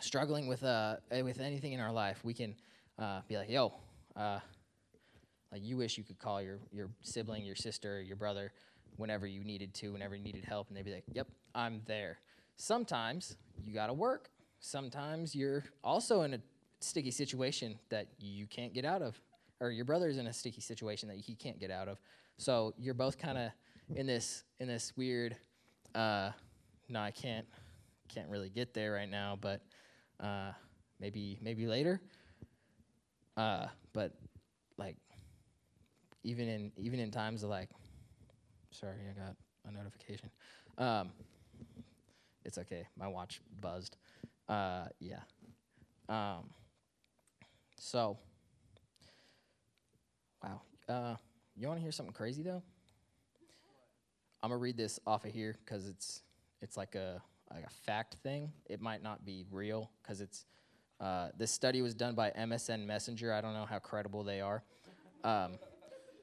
[0.00, 2.20] struggling with uh eh, with anything in our life.
[2.24, 2.54] We can
[2.98, 3.74] uh, be like, "Yo,
[4.16, 4.40] uh,
[5.52, 8.52] like you wish you could call your your sibling, your sister, your brother,
[8.96, 12.18] whenever you needed to, whenever you needed help, and they'd be like, "Yep, I'm there."
[12.56, 14.30] Sometimes you gotta work.
[14.60, 16.40] Sometimes you're also in a
[16.80, 19.20] sticky situation that you can't get out of,
[19.60, 22.00] or your brother's in a sticky situation that he can't get out of.
[22.38, 23.50] So you're both kind of
[23.94, 25.36] in this in this weird.
[25.94, 26.30] Uh,
[26.88, 27.46] no, I can't
[28.08, 29.60] can't really get there right now, but
[30.18, 30.52] uh,
[30.98, 32.00] maybe maybe later.
[33.36, 34.12] Uh, but
[34.76, 34.96] like
[36.24, 37.68] even in even in times of like,
[38.70, 39.36] sorry, I got
[39.68, 40.30] a notification.
[40.78, 41.10] Um,
[42.44, 42.86] it's okay.
[42.96, 43.96] My watch buzzed.
[44.48, 45.20] Uh, yeah.
[46.08, 46.50] Um,
[47.76, 48.18] so,
[50.42, 50.60] wow.
[50.88, 51.16] Uh,
[51.56, 52.62] you want to hear something crazy though?
[54.42, 56.22] I'm gonna read this off of here because it's
[56.62, 57.22] it's like a
[57.52, 58.52] like a fact thing.
[58.66, 60.46] It might not be real because it's
[61.00, 63.32] uh, this study was done by MSN Messenger.
[63.32, 64.62] I don't know how credible they are.
[65.24, 65.58] Um,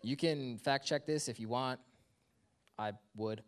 [0.01, 1.79] you can fact check this if you want.
[2.79, 3.43] I would.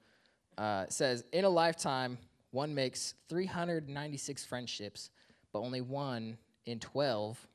[0.58, 2.17] Uh, it says in a lifetime,
[2.51, 5.12] one makes 396 friendships,
[5.53, 7.47] but only one in 12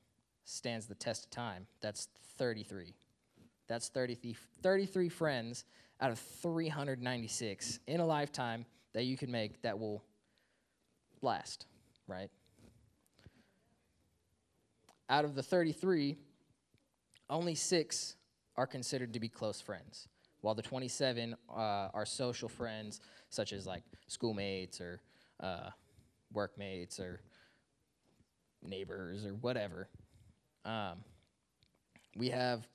[0.45, 1.67] stands the test of time.
[1.81, 2.95] That's 33.
[3.69, 5.65] That's 33, 33 friends
[6.01, 10.05] out of 396 in a lifetime that you can make that will
[11.23, 11.67] last,
[12.07, 12.31] right?
[15.09, 16.17] Out of the 33,
[17.31, 18.17] only six
[18.57, 20.09] are considered to be close friends,
[20.41, 21.55] while the 27 uh,
[21.93, 23.01] are social friends,
[23.31, 25.01] such as like schoolmates or
[25.41, 25.71] uh,
[26.33, 27.21] workmates or
[28.63, 29.89] neighbors or whatever.
[30.65, 30.99] Um,
[32.17, 32.67] we have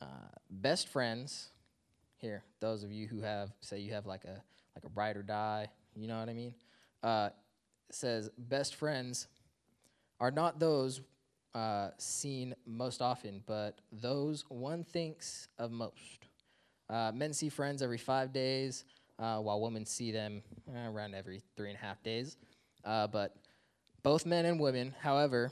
[0.00, 0.06] uh,
[0.50, 1.50] best friends
[2.16, 2.42] here.
[2.60, 4.42] Those of you who have, say, you have like a
[4.74, 5.68] like a ride or die.
[5.94, 6.54] You know what I mean?
[7.02, 7.30] Uh,
[7.90, 9.28] says best friends
[10.20, 11.00] are not those
[11.54, 16.26] uh, seen most often, but those one thinks of most.
[16.88, 18.84] Uh, men see friends every five days,
[19.18, 22.36] uh, while women see them uh, around every three and a half days.
[22.84, 23.36] But
[24.02, 25.50] both men and women, however,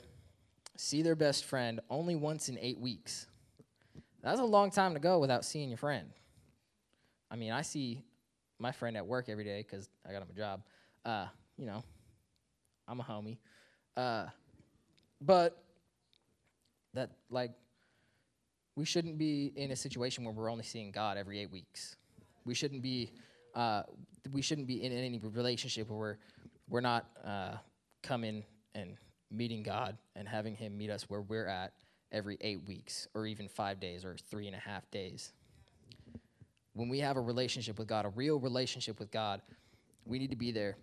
[0.77, 3.27] see their best friend only once in eight weeks.
[4.23, 6.09] That's a long time to go without seeing your friend.
[7.29, 8.03] I mean, I see
[8.59, 10.61] my friend at work every day because I got him a job.
[11.05, 11.27] Uh,
[11.57, 11.83] you know,
[12.87, 13.37] I'm a homie.
[13.95, 14.25] Uh,
[15.21, 15.63] but
[16.93, 17.51] that, like,
[18.75, 21.95] we shouldn't be in a situation where we're only seeing God every eight weeks.
[22.45, 23.11] We shouldn't be,
[23.55, 23.83] uh,
[24.31, 26.17] we shouldn't be in any relationship where we're,
[26.69, 27.55] we're not uh,
[28.03, 28.43] coming
[28.75, 28.97] and
[29.31, 31.73] meeting God and having Him meet us where we're at
[32.11, 35.33] every eight weeks or even five days or three and a half days.
[36.73, 39.41] When we have a relationship with God, a real relationship with God,
[40.05, 40.77] we need to be there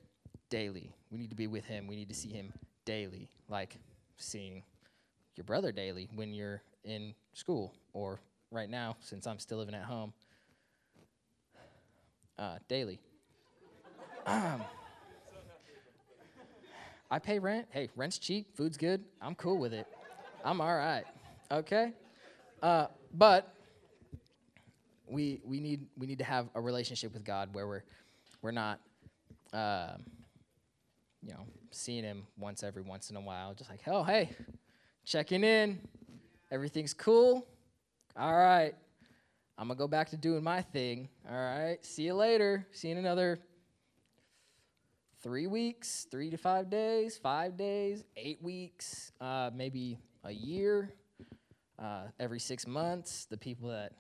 [0.51, 0.93] daily.
[1.11, 1.87] We need to be with Him.
[1.87, 2.53] We need to see Him
[2.85, 3.77] daily, like
[4.17, 4.63] seeing
[5.37, 9.85] your brother daily when you're in school or right now, since I'm still living at
[9.85, 10.13] home,
[12.39, 13.01] uh, daily.
[14.27, 14.63] Um,
[17.11, 17.69] I pay rent.
[17.71, 19.05] Hey, rent's cheap, food's good.
[19.21, 19.87] I'm cool with it.
[20.45, 21.05] I'm all right.
[21.55, 21.93] Okay?
[22.63, 23.55] Uh, but
[25.07, 27.85] we, we, need, we need to have a relationship with God where we're,
[28.43, 28.81] we're not,
[29.53, 29.95] uh,
[31.23, 33.55] you know, seeing Him once every once in a while.
[33.55, 34.31] Just like, oh, hey,
[35.05, 35.79] checking in.
[36.51, 37.47] Everything's cool.
[38.17, 38.75] All right.
[39.57, 41.09] I'm going to go back to doing my thing.
[41.31, 41.85] All right.
[41.85, 42.67] See you later.
[42.73, 43.39] See you in another
[45.23, 50.93] three weeks, three to five days, five days, eight weeks, uh, maybe a year,
[51.79, 53.27] uh, every six months.
[53.27, 53.93] The people that,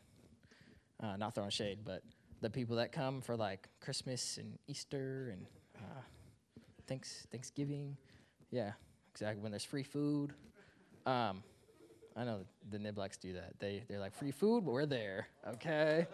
[1.02, 2.02] uh, not throwing shade, but
[2.40, 6.02] the people that come for like Christmas and Easter and uh,
[6.86, 7.96] thanks Thanksgiving,
[8.50, 8.72] yeah,
[9.12, 9.42] exactly.
[9.42, 10.32] When there's free food,
[11.06, 11.42] um,
[12.16, 13.58] I know the Niblacks do that.
[13.58, 16.06] They they're like free food, but we're there, okay?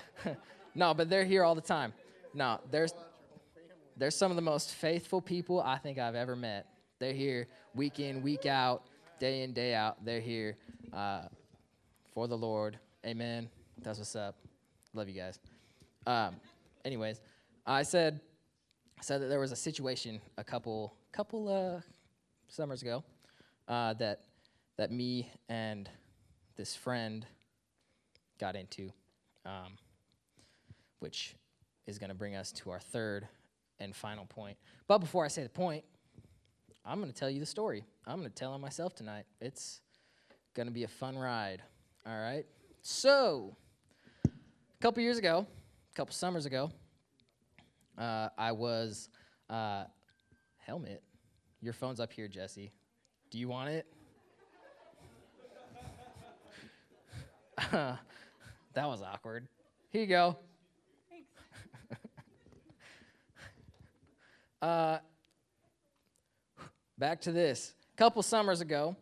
[0.74, 1.92] no, but they're here all the time.
[2.34, 2.92] No, there's
[3.96, 6.66] there's some of the most faithful people I think I've ever met.
[6.98, 8.82] They're here week in, week out,
[9.18, 10.04] day in, day out.
[10.04, 10.56] They're here
[10.92, 11.22] uh,
[12.12, 12.78] for the Lord.
[13.06, 13.48] Amen.
[13.82, 14.36] That's what's up.
[14.92, 15.38] Love you guys.
[16.06, 16.36] Um,
[16.84, 17.20] anyways,
[17.66, 18.20] I said
[19.00, 21.80] said that there was a situation a couple couple uh,
[22.48, 23.04] summers ago
[23.68, 24.20] uh, that
[24.76, 25.88] that me and
[26.56, 27.26] this friend
[28.38, 28.90] got into,
[29.44, 29.76] um,
[31.00, 31.34] which
[31.86, 33.28] is going to bring us to our third
[33.80, 34.56] and final point.
[34.86, 35.84] But before I say the point,
[36.86, 37.84] I'm going to tell you the story.
[38.06, 39.24] I'm going to tell it myself tonight.
[39.40, 39.80] It's
[40.52, 41.62] going to be a fun ride.
[42.06, 42.44] All right.
[42.82, 43.56] So,
[44.26, 44.30] a
[44.82, 46.70] couple years ago, a couple summers ago,
[47.96, 49.08] uh, I was
[49.48, 49.84] uh,
[50.58, 51.02] helmet.
[51.62, 52.70] Your phone's up here, Jesse.
[53.30, 53.86] Do you want it?
[57.72, 57.98] that
[58.76, 59.48] was awkward.
[59.88, 60.36] Here you go.
[64.62, 64.98] uh,
[66.98, 67.74] back to this.
[67.94, 68.96] A couple summers ago,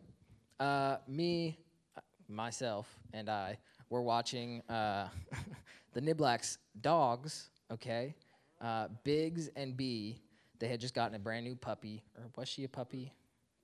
[0.59, 1.57] uh, me,
[2.27, 3.57] myself, and I
[3.89, 5.09] were watching uh,
[5.93, 8.15] the Niblack's dogs, okay?
[8.61, 10.19] Uh, Biggs and B,
[10.59, 12.03] they had just gotten a brand new puppy.
[12.17, 13.11] Or was she a puppy,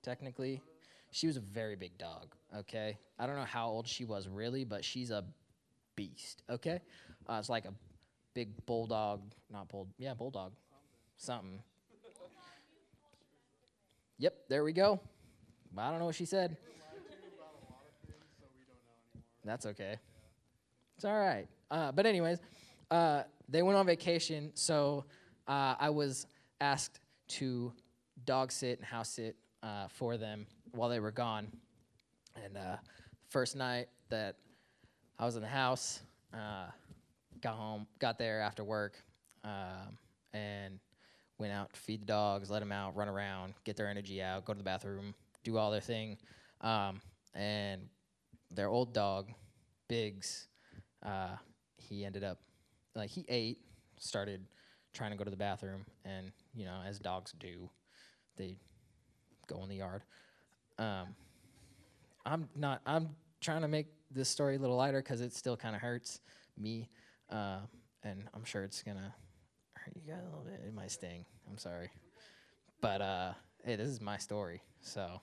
[0.04, 0.62] technically?
[1.12, 2.98] She was a very big dog, okay?
[3.18, 5.24] I don't know how old she was really, but she's a
[5.96, 6.82] beast, okay?
[7.28, 7.74] Uh, it's like a
[8.36, 10.54] big bulldog, not bull, yeah, bulldog,
[11.18, 11.62] something.
[14.19, 14.99] Yep, there we go.
[15.77, 16.58] I don't know what she said.
[19.45, 19.95] That's okay.
[20.97, 21.47] It's all right.
[21.71, 22.39] Uh, but anyways,
[22.91, 25.05] uh, they went on vacation, so
[25.47, 26.27] uh, I was
[26.60, 27.71] asked to
[28.25, 31.47] dog sit and house sit uh, for them while they were gone.
[32.43, 32.75] And uh,
[33.29, 34.36] first night that
[35.17, 36.01] I was in the house,
[36.34, 36.65] uh,
[37.41, 39.01] got home, got there after work,
[39.45, 39.97] um,
[40.34, 40.79] and
[41.39, 44.54] went out feed the dogs, let them out, run around, get their energy out, go
[44.54, 46.17] to the bathroom, do all their thing.
[46.62, 47.02] Um,
[47.34, 47.82] and
[48.52, 49.30] their old dog,
[49.88, 50.47] Biggs,
[51.04, 51.38] uh,
[51.78, 52.39] he ended up,
[52.95, 53.60] like, he ate,
[53.97, 54.45] started
[54.93, 57.69] trying to go to the bathroom, and, you know, as dogs do,
[58.38, 58.58] they
[59.47, 60.04] go in the yard.
[60.78, 61.15] Um,
[62.25, 63.10] I'm not, I'm
[63.41, 66.19] trying to make this story a little lighter because it still kind of hurts
[66.58, 66.89] me,
[67.30, 67.60] uh,
[68.04, 69.13] and I'm sure it's going to
[69.95, 70.62] you got a little bit.
[70.65, 71.25] It might sting.
[71.49, 71.89] I'm sorry.
[72.82, 75.21] But, uh, hey, this is my story, so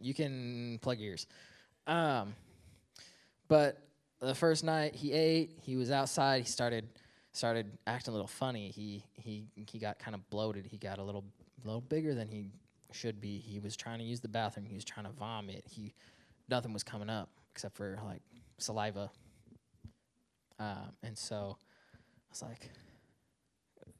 [0.00, 1.26] you can plug ears.
[1.86, 2.34] Um,
[3.48, 3.78] but
[4.20, 6.42] the first night he ate, he was outside.
[6.42, 6.88] He started
[7.32, 8.70] started acting a little funny.
[8.70, 10.66] He he he got kind of bloated.
[10.66, 11.24] He got a little
[11.64, 12.50] little bigger than he
[12.92, 13.38] should be.
[13.38, 14.66] He was trying to use the bathroom.
[14.66, 15.64] He was trying to vomit.
[15.68, 15.94] He
[16.48, 18.22] nothing was coming up except for like
[18.58, 19.10] saliva.
[20.58, 21.58] Um, and so
[22.40, 22.70] was like,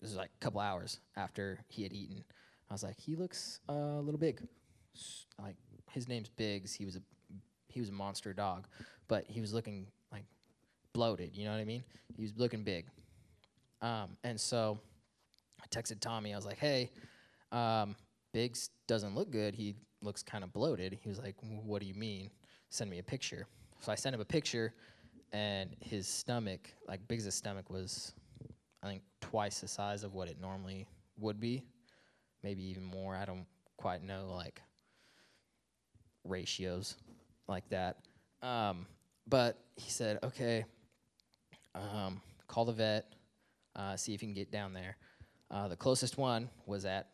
[0.00, 2.22] this was like a couple hours after he had eaten.
[2.70, 4.46] I was like, he looks uh, a little big.
[5.40, 5.56] Like
[5.90, 6.74] his name's Biggs.
[6.74, 7.00] He was a
[7.68, 8.66] he was a monster dog,
[9.08, 10.24] but he was looking like
[10.92, 11.30] bloated.
[11.34, 11.84] You know what I mean?
[12.16, 12.86] He was looking big.
[13.82, 14.78] Um, and so
[15.62, 16.32] I texted Tommy.
[16.32, 16.90] I was like, hey,
[17.52, 17.94] um,
[18.32, 19.54] Biggs doesn't look good.
[19.54, 20.98] He looks kind of bloated.
[21.00, 22.30] He was like, what do you mean?
[22.70, 23.46] Send me a picture.
[23.80, 24.72] So I sent him a picture,
[25.32, 28.14] and his stomach, like Biggs' stomach, was
[28.86, 30.86] I think twice the size of what it normally
[31.18, 31.62] would be,
[32.42, 33.16] maybe even more.
[33.16, 33.46] I don't
[33.76, 34.62] quite know like
[36.24, 36.96] ratios
[37.48, 37.98] like that.
[38.42, 38.86] Um,
[39.26, 40.64] but he said, okay,
[41.74, 43.12] um, call the vet,
[43.74, 44.96] uh, see if you can get down there.
[45.50, 47.08] Uh, the closest one was at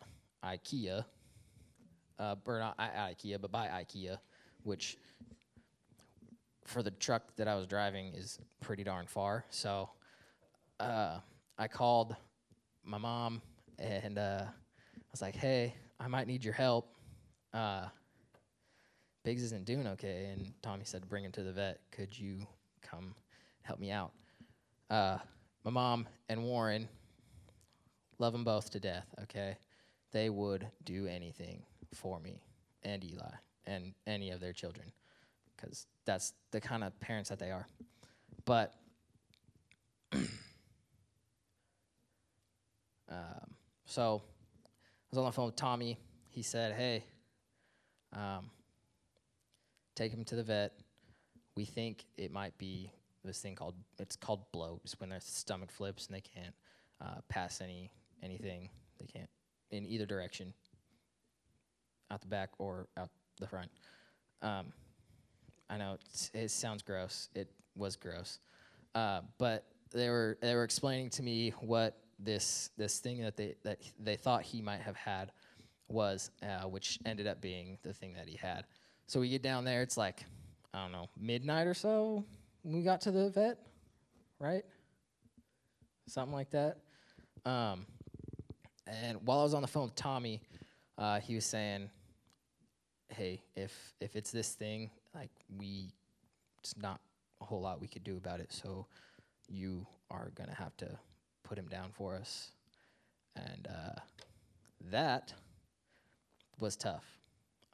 [0.44, 1.04] IKEA,
[2.18, 4.18] uh, or not IKEA, but by IKEA,
[4.62, 4.96] which
[6.66, 9.44] for the truck that I was driving is pretty darn far.
[9.50, 9.90] So
[10.80, 11.18] uh,
[11.58, 12.16] I called
[12.84, 13.42] my mom
[13.78, 16.94] and uh, I was like, hey, I might need your help.
[17.52, 17.86] Uh,
[19.24, 20.30] Biggs isn't doing okay.
[20.32, 21.80] And Tommy said, bring him to the vet.
[21.90, 22.46] Could you
[22.82, 23.14] come
[23.62, 24.12] help me out?
[24.90, 25.18] Uh,
[25.64, 26.88] my mom and Warren
[28.18, 29.56] love them both to death, okay?
[30.12, 31.62] They would do anything
[31.94, 32.42] for me
[32.82, 33.30] and Eli
[33.66, 34.92] and any of their children
[35.56, 37.66] because that's the kind of parents that they are.
[38.44, 38.74] But
[43.12, 45.98] um, so I was on the phone with Tommy.
[46.28, 47.04] He said, hey,
[48.14, 48.50] um,
[49.94, 50.72] take him to the vet.
[51.56, 52.90] We think it might be
[53.24, 54.80] this thing called it's called bloat.
[54.84, 56.54] It's when their stomach flips and they can't
[57.00, 57.90] uh, pass any
[58.22, 58.70] anything.
[58.98, 59.28] They can't
[59.70, 60.54] in either direction,
[62.10, 63.70] out the back or out the front.
[64.40, 64.72] Um,
[65.68, 65.98] I know
[66.34, 67.28] it sounds gross.
[67.34, 68.38] It was gross,
[68.94, 73.54] uh, but they were they were explaining to me what this this thing that they
[73.64, 75.32] that they thought he might have had
[75.88, 78.64] was, uh, which ended up being the thing that he had.
[79.06, 79.82] So we get down there.
[79.82, 80.24] It's like
[80.72, 82.24] I don't know midnight or so
[82.62, 83.58] when we got to the vet,
[84.38, 84.64] right?
[86.08, 86.78] Something like that.
[87.44, 87.86] Um,
[88.86, 90.40] and while I was on the phone with Tommy,
[90.98, 91.90] uh, he was saying,
[93.08, 95.92] "Hey, if if it's this thing, like we,
[96.60, 97.00] it's not
[97.40, 98.52] a whole lot we could do about it.
[98.52, 98.86] So
[99.48, 100.98] you are gonna have to
[101.52, 102.52] put him down for us."
[103.36, 104.00] And uh,
[104.90, 105.34] that
[106.58, 107.04] was tough.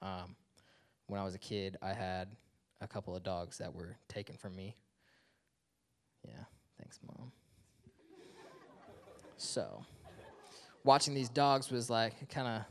[0.03, 0.35] Um,
[1.07, 2.27] when I was a kid, I had
[2.81, 4.75] a couple of dogs that were taken from me.
[6.27, 6.33] Yeah,
[6.77, 7.31] thanks, mom.
[9.37, 9.85] So,
[10.83, 12.63] watching these dogs was like kind of,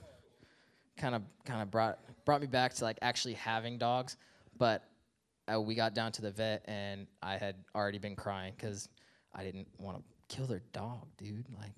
[0.97, 4.17] kind of, kind of brought brought me back to like actually having dogs.
[4.57, 4.83] But
[5.49, 8.89] uh, we got down to the vet, and I had already been crying because
[9.33, 11.45] I didn't want to kill their dog, dude.
[11.59, 11.73] Like,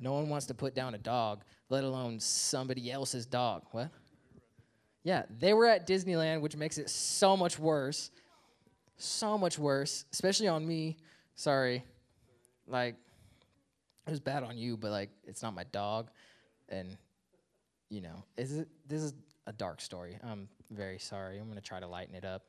[0.00, 3.62] no one wants to put down a dog, let alone somebody else's dog.
[3.72, 3.90] What?
[5.04, 8.10] Yeah, they were at Disneyland, which makes it so much worse.
[8.98, 10.96] So much worse, especially on me.
[11.34, 11.84] Sorry.
[12.66, 12.96] Like,
[14.06, 16.08] it was bad on you, but like, it's not my dog.
[16.68, 16.96] And,
[17.90, 19.14] you know, is it, this is
[19.46, 20.18] a dark story.
[20.24, 21.38] I'm very sorry.
[21.38, 22.42] I'm going to try to lighten it up.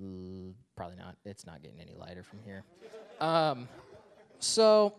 [0.00, 1.16] L- probably not.
[1.24, 2.64] It's not getting any lighter from here.
[3.20, 3.68] Um,
[4.38, 4.94] so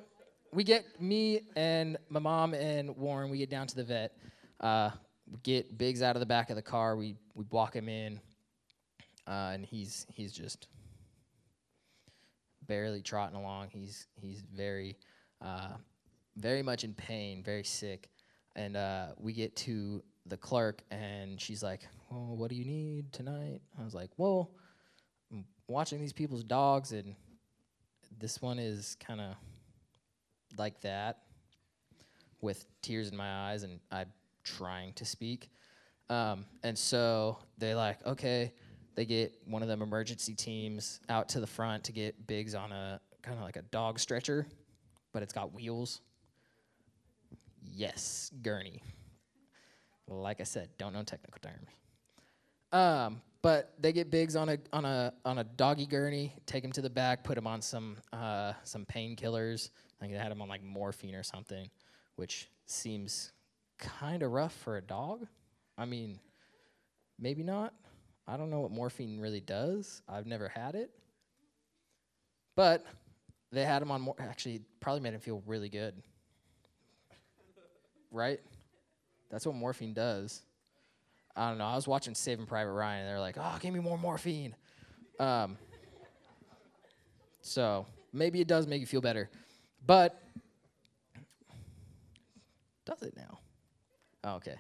[0.54, 3.30] we get me and my mom and Warren.
[3.30, 4.18] We get down to the vet.
[4.60, 4.92] Uh,
[5.30, 6.96] we get Biggs out of the back of the car.
[6.96, 8.20] We we walk him in,
[9.28, 10.68] uh, and he's he's just
[12.68, 13.70] barely trotting along.
[13.72, 14.98] He's he's very
[15.42, 15.76] uh,
[16.36, 18.10] very much in pain, very sick.
[18.56, 23.14] And uh, we get to the clerk, and she's like, "Well, what do you need
[23.14, 24.52] tonight?" I was like, "Well,
[25.32, 27.16] I'm watching these people's dogs, and
[28.20, 29.36] this one is kind of
[30.58, 31.24] like that,
[32.42, 34.12] with tears in my eyes, and I'm
[34.44, 35.50] trying to speak."
[36.10, 38.54] Um, and so they like, okay,
[38.96, 42.72] they get one of them emergency teams out to the front to get Biggs on
[42.72, 44.48] a kind of like a dog stretcher,
[45.14, 46.02] but it's got wheels.
[47.62, 48.82] Yes, gurney.
[50.08, 51.70] Like I said, don't know technical terms.
[52.72, 56.72] Um, but they get Biggs on a on a on a doggy gurney, take him
[56.74, 59.70] to the back, put him on some uh, some painkillers.
[59.98, 61.70] I think they had him on like morphine or something,
[62.16, 63.32] which seems
[63.78, 65.28] kind of rough for a dog.
[65.78, 66.20] I mean,
[67.20, 67.74] maybe not.
[68.28, 70.02] I don't know what morphine really does.
[70.10, 70.92] I've never had it.
[72.56, 72.86] But
[73.52, 75.96] they had him on mor- actually probably made him feel really good.
[78.12, 78.40] right?
[79.30, 80.42] That's what morphine does.
[81.38, 81.66] I don't know.
[81.66, 84.56] I was watching Saving Private Ryan and they're like, "Oh, give me more morphine."
[85.20, 85.58] Um,
[87.42, 89.30] so, maybe it does make you feel better.
[89.86, 90.22] But
[92.86, 93.40] does it now?
[94.24, 94.56] Oh, okay.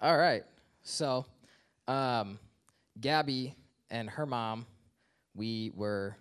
[0.00, 0.44] All right.
[0.82, 1.26] So,
[1.88, 2.38] um,
[3.00, 3.54] Gabby
[3.90, 4.66] and her mom,
[5.34, 6.16] we were,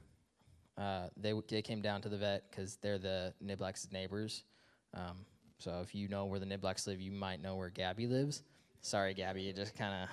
[0.78, 4.44] uh, they, they came down to the vet because they're the Niblack's neighbors.
[4.94, 5.26] Um,
[5.60, 8.44] so if you know where the Niblacks live, you might know where Gabby lives.
[8.86, 10.10] Sorry, Gabby, you just kind of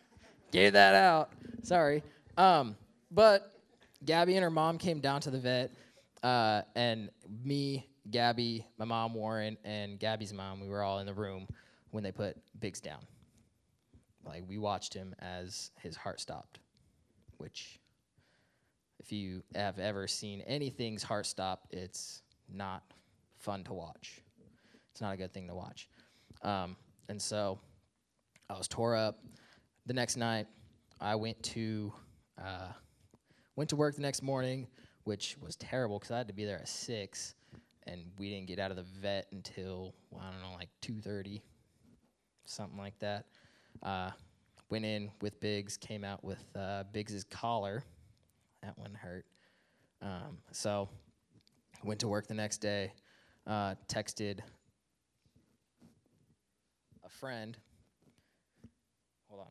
[0.50, 1.34] gave that out.
[1.62, 2.02] Sorry.
[2.38, 2.74] Um,
[3.10, 3.52] but
[4.06, 5.70] Gabby and her mom came down to the vet,
[6.22, 7.10] uh, and
[7.44, 11.46] me, Gabby, my mom Warren, and Gabby's mom, we were all in the room
[11.90, 13.00] when they put Biggs down.
[14.24, 16.58] Like we watched him as his heart stopped,
[17.36, 17.78] which,
[18.98, 22.82] if you have ever seen anything's heart stop, it's not
[23.36, 24.22] fun to watch.
[24.92, 25.86] It's not a good thing to watch.
[26.40, 26.76] Um,
[27.10, 27.58] and so
[28.48, 29.18] I was tore up.
[29.86, 30.46] The next night,
[31.00, 31.92] I went to
[32.40, 32.68] uh,
[33.56, 34.66] went to work the next morning,
[35.04, 37.34] which was terrible because I had to be there at six,
[37.86, 41.00] and we didn't get out of the vet until well, I don't know, like two
[41.00, 41.42] thirty,
[42.44, 43.26] something like that.
[43.82, 44.10] Uh,
[44.70, 47.82] went in with Biggs, came out with uh, Biggs's collar.
[48.62, 49.26] That one hurt.
[50.02, 50.88] Um, so
[51.84, 52.92] went to work the next day.
[53.46, 54.40] Uh, texted
[57.04, 57.56] a friend.
[59.28, 59.46] Hold on.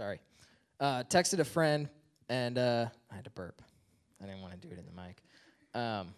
[0.00, 0.18] Sorry.
[0.80, 1.86] Uh, texted a friend,
[2.30, 3.60] and uh, I had to burp.
[4.18, 5.22] I didn't want to do it in the mic.
[5.74, 6.14] Um,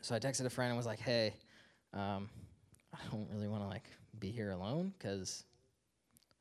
[0.00, 1.34] so I texted a friend and was like, "Hey,
[1.92, 2.30] um,
[2.94, 3.84] I don't really want to like
[4.18, 5.44] be here alone because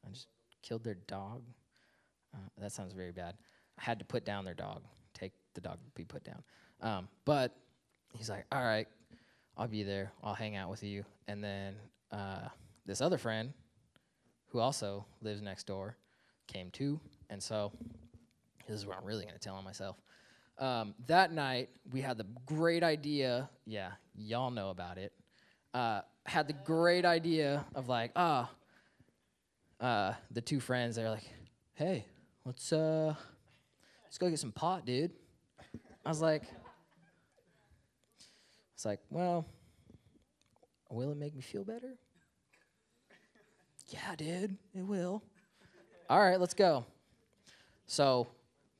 [0.07, 0.27] I just
[0.61, 1.43] killed their dog.
[2.33, 3.35] Uh, that sounds very bad.
[3.77, 4.83] I had to put down their dog.
[5.13, 6.41] Take the dog to be put down.
[6.79, 7.57] Um, but
[8.13, 8.87] he's like, all right,
[9.57, 10.13] I'll be there.
[10.23, 11.03] I'll hang out with you.
[11.27, 11.75] And then
[12.09, 12.47] uh,
[12.85, 13.51] this other friend,
[14.47, 15.97] who also lives next door,
[16.51, 16.99] came to.
[17.29, 17.71] And so
[18.67, 19.95] this is what I'm really going to tell on myself.
[20.57, 23.49] Um, that night, we had the great idea.
[23.65, 25.13] Yeah, y'all know about it.
[25.73, 28.49] Uh, had the great idea of like, ah,
[29.79, 30.95] uh, the two friends.
[30.95, 31.27] They're like,
[31.73, 32.05] hey,
[32.45, 33.15] let's uh,
[34.03, 35.11] let's go get some pot, dude.
[36.05, 36.43] I was like,
[38.75, 39.45] it's like, well,
[40.89, 41.95] will it make me feel better?
[43.87, 45.23] Yeah, dude, it will.
[46.11, 46.83] All right, let's go.
[47.87, 48.27] So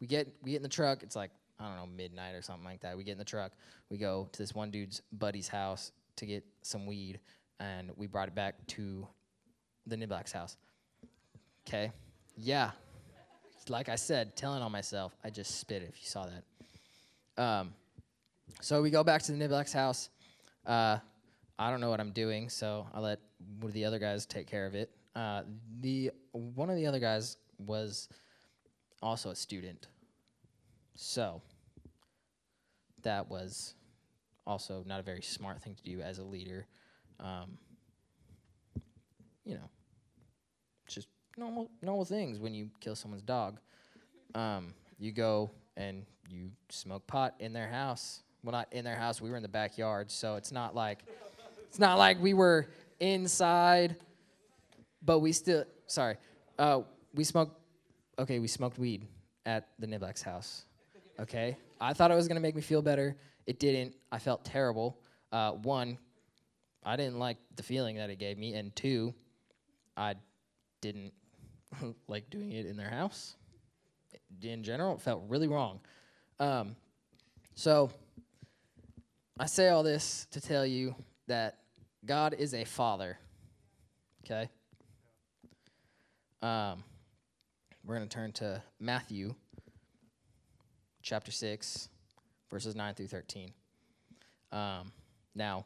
[0.01, 1.01] we get we get in the truck.
[1.01, 2.97] It's like I don't know midnight or something like that.
[2.97, 3.53] We get in the truck.
[3.89, 7.21] We go to this one dude's buddy's house to get some weed,
[7.61, 9.07] and we brought it back to
[9.87, 10.57] the Niblack's house.
[11.65, 11.93] Okay,
[12.35, 12.71] yeah.
[13.69, 15.15] Like I said, telling on myself.
[15.23, 17.41] I just spit it, if you saw that.
[17.41, 17.73] Um,
[18.59, 20.09] So we go back to the Niblack's house.
[20.65, 20.97] Uh,
[21.57, 23.19] I don't know what I'm doing, so I let
[23.61, 24.91] one of the other guys take care of it.
[25.15, 25.43] Uh,
[25.79, 28.09] the one of the other guys was
[29.01, 29.87] also a student,
[30.95, 31.41] so
[33.03, 33.75] that was
[34.45, 36.67] also not a very smart thing to do as a leader.
[37.19, 37.57] Um,
[39.45, 39.69] you know,
[40.87, 41.07] just
[41.37, 43.59] normal normal things when you kill someone's dog.
[44.35, 48.21] Um, you go and you smoke pot in their house.
[48.43, 49.21] Well, not in their house.
[49.21, 51.03] We were in the backyard, so it's not like
[51.67, 52.67] it's not like we were
[52.99, 53.95] inside,
[55.03, 55.65] but we still.
[55.91, 56.15] Sorry,
[56.57, 56.83] uh,
[57.13, 57.59] we smoked.
[58.17, 59.05] Okay, we smoked weed
[59.45, 60.63] at the Niblack's house.
[61.19, 63.17] Okay, I thought it was gonna make me feel better.
[63.45, 63.93] It didn't.
[64.09, 64.97] I felt terrible.
[65.33, 65.97] Uh, one,
[66.81, 69.13] I didn't like the feeling that it gave me, and two,
[69.97, 70.15] I
[70.79, 71.11] didn't
[72.07, 73.35] like doing it in their house.
[74.41, 75.81] In general, it felt really wrong.
[76.39, 76.77] Um,
[77.53, 77.91] so,
[79.37, 80.95] I say all this to tell you
[81.27, 81.57] that
[82.05, 83.19] God is a father.
[84.23, 84.49] Okay?
[86.41, 86.83] Um,
[87.85, 89.35] we're going to turn to Matthew
[91.03, 91.89] chapter 6,
[92.49, 93.51] verses 9 through 13.
[94.51, 94.91] Um,
[95.35, 95.65] now,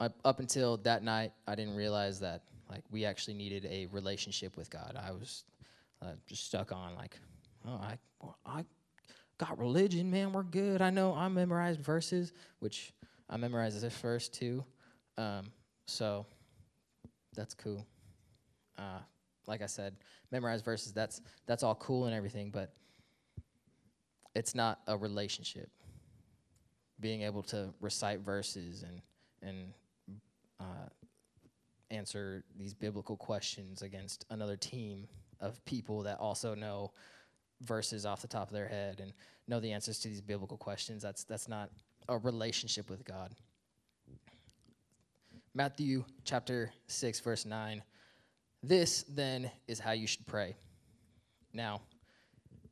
[0.00, 4.56] up, up until that night, I didn't realize that like we actually needed a relationship
[4.56, 4.98] with God.
[5.00, 5.44] I was
[6.02, 7.16] uh, just stuck on like,
[7.66, 7.98] oh, I,
[8.44, 8.64] I
[9.38, 10.32] got religion, man.
[10.32, 10.82] We're good.
[10.82, 12.92] I know I memorized verses, which
[13.30, 14.64] I memorized this verse too.
[15.16, 15.44] Um,
[15.86, 16.26] so
[17.36, 17.86] that's cool.
[18.76, 18.98] Uh,
[19.46, 19.96] like I said,
[20.30, 20.92] memorize verses.
[20.92, 22.74] That's that's all cool and everything, but
[24.34, 25.70] it's not a relationship.
[27.00, 29.00] Being able to recite verses and
[29.42, 29.72] and
[30.60, 30.88] uh,
[31.90, 35.06] answer these biblical questions against another team
[35.40, 36.92] of people that also know
[37.62, 39.12] verses off the top of their head and
[39.48, 41.02] know the answers to these biblical questions.
[41.02, 41.70] That's that's not
[42.08, 43.34] a relationship with God.
[45.54, 47.82] Matthew chapter 6 verse 9.
[48.66, 50.56] This then is how you should pray.
[51.52, 51.82] Now,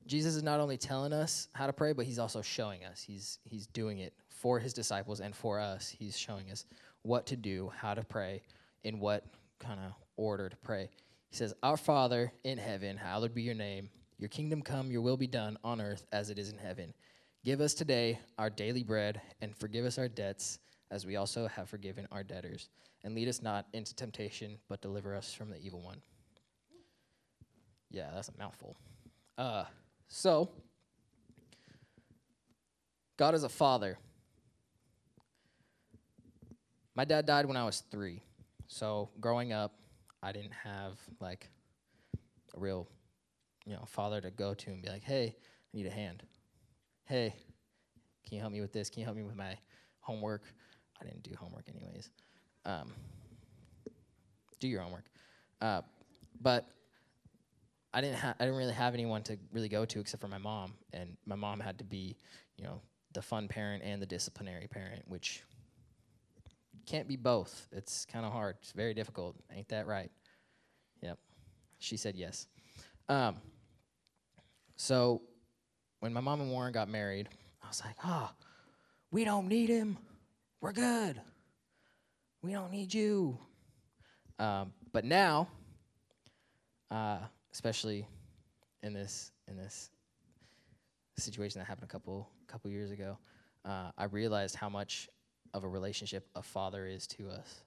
[0.07, 3.01] Jesus is not only telling us how to pray, but he's also showing us.
[3.01, 5.88] He's he's doing it for his disciples and for us.
[5.88, 6.64] He's showing us
[7.03, 8.42] what to do, how to pray,
[8.82, 9.24] in what
[9.61, 10.90] kind of order to pray.
[11.30, 13.88] He says, Our Father in heaven, hallowed be your name.
[14.18, 16.92] Your kingdom come, your will be done on earth as it is in heaven.
[17.45, 20.59] Give us today our daily bread, and forgive us our debts,
[20.95, 22.68] as we also have forgiven our debtors.
[23.03, 26.01] And lead us not into temptation, but deliver us from the evil one.
[27.90, 28.76] Yeah, that's a mouthful.
[29.36, 29.64] Uh,
[30.07, 30.49] so,
[33.16, 33.99] God is a father.
[36.95, 38.22] My dad died when I was three.
[38.68, 39.74] So, growing up,
[40.22, 41.51] I didn't have like
[42.57, 42.86] a real,
[43.66, 46.22] you know, father to go to and be like, hey, I need a hand.
[47.05, 47.34] Hey,
[48.24, 48.88] can you help me with this?
[48.88, 49.59] Can you help me with my
[49.99, 50.45] homework?
[51.01, 52.11] I didn't do homework anyways.
[52.64, 52.92] Um,
[54.61, 55.05] do your homework.
[55.61, 55.82] Uh,
[56.40, 56.68] but
[57.92, 60.38] I didn't ha- I didn't really have anyone to really go to except for my
[60.38, 62.16] mom, and my mom had to be,
[62.57, 62.80] you know,
[63.12, 65.42] the fun parent and the disciplinary parent, which
[66.86, 67.68] can't be both.
[67.72, 68.57] It's kind of hard.
[68.61, 69.36] It's very difficult.
[69.55, 70.11] Ain't that right?
[71.03, 71.18] Yep.
[71.78, 72.47] She said yes.
[73.09, 73.36] Um,
[74.76, 75.22] so
[76.01, 77.28] when my mom and Warren got married,
[77.62, 78.30] I was like, oh,
[79.11, 79.97] we don't need him.
[80.64, 81.20] We're good.
[82.40, 83.36] We don't need you.
[84.38, 85.48] Um, but now,
[86.90, 87.18] uh,
[87.52, 88.08] especially
[88.82, 89.90] in this in this
[91.18, 93.18] situation that happened a couple couple years ago,
[93.66, 95.06] uh, I realized how much
[95.52, 97.62] of a relationship a father is to us.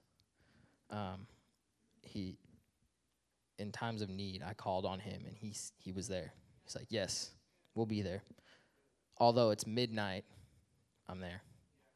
[0.90, 1.28] Um,
[2.02, 2.36] he,
[3.60, 6.32] in times of need, I called on him, and he's he was there.
[6.64, 7.30] He's like, "Yes,
[7.76, 8.24] we'll be there."
[9.18, 10.24] Although it's midnight,
[11.08, 11.42] I'm there.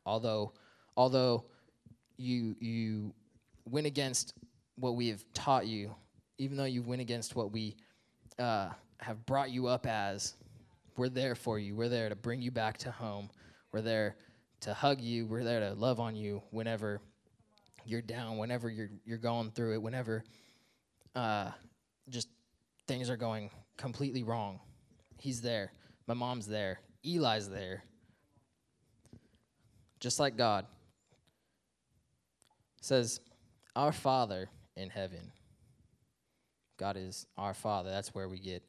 [0.06, 0.52] Although,
[0.96, 1.44] although
[2.16, 3.12] you you
[3.64, 4.34] went against
[4.76, 5.94] what we have taught you,
[6.38, 7.76] even though you went against what we
[8.38, 8.70] uh,
[9.00, 10.34] have brought you up as,
[10.96, 11.74] we're there for you.
[11.74, 13.30] We're there to bring you back to home.
[13.72, 14.16] We're there
[14.60, 15.26] to hug you.
[15.26, 17.00] We're there to love on you whenever
[17.84, 20.24] you're down, whenever you're you're going through it, whenever
[21.14, 21.50] uh,
[22.08, 22.28] just
[22.86, 24.60] things are going completely wrong.
[25.18, 25.72] He's there.
[26.06, 26.80] My mom's there.
[27.04, 27.84] Eli's there.
[30.00, 30.66] Just like God
[32.82, 33.20] says,
[33.74, 35.32] Our Father in heaven.
[36.76, 37.90] God is our Father.
[37.90, 38.62] That's where we get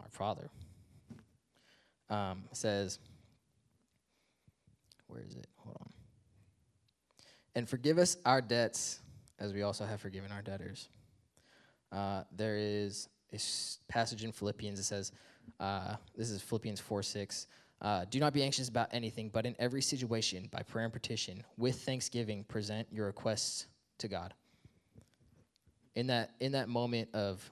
[0.00, 0.48] our Father.
[2.08, 2.98] Um, says,
[5.08, 5.46] where is it?
[5.56, 5.92] Hold on.
[7.54, 9.00] And forgive us our debts
[9.38, 10.88] as we also have forgiven our debtors.
[11.92, 13.38] Uh, there is a
[13.88, 15.12] passage in Philippians that says,
[15.60, 17.46] uh, this is Philippians 4 6.
[17.82, 21.42] Uh, do not be anxious about anything, but in every situation, by prayer and petition,
[21.58, 23.66] with thanksgiving, present your requests
[23.98, 24.32] to God.
[25.94, 27.50] In that in that moment of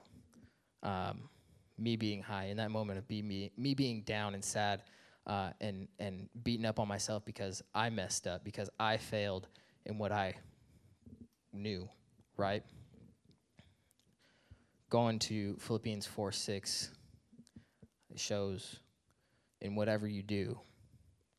[0.83, 1.29] um,
[1.77, 4.81] me being high, in that moment of be me me being down and sad,
[5.27, 9.47] uh, and and beating up on myself because I messed up, because I failed
[9.85, 10.35] in what I
[11.53, 11.87] knew,
[12.37, 12.63] right?
[14.89, 16.91] Going to Philippians 4 6,
[18.11, 18.79] it shows
[19.65, 20.57] in whatever you do,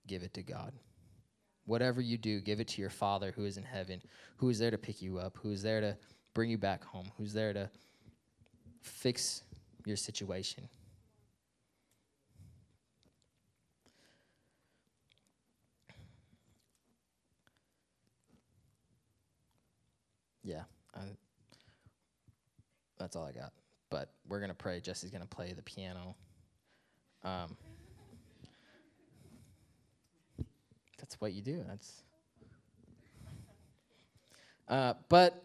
[0.07, 0.72] give it to God.
[1.64, 4.03] Whatever you do, give it to your Father who is in heaven,
[4.37, 5.97] who is there to pick you up, who is there to
[6.35, 7.70] bring you back home, who's there to
[8.83, 9.43] fix
[9.85, 10.68] your situation.
[20.45, 20.62] Yeah,
[20.95, 21.01] I,
[22.99, 23.53] that's all I got.
[23.91, 24.79] But we're gonna pray.
[24.81, 26.14] Jesse's gonna play the piano.
[27.24, 27.57] Um,
[30.99, 31.65] that's what you do.
[31.69, 32.03] That's.
[34.69, 35.45] Uh, but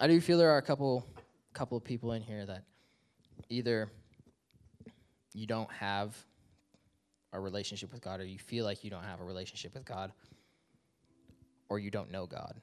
[0.00, 1.06] I do feel there are a couple
[1.52, 2.64] couple of people in here that
[3.48, 3.90] either
[5.34, 6.16] you don't have
[7.32, 10.12] a relationship with God or you feel like you don't have a relationship with God
[11.68, 12.54] or you don't know God.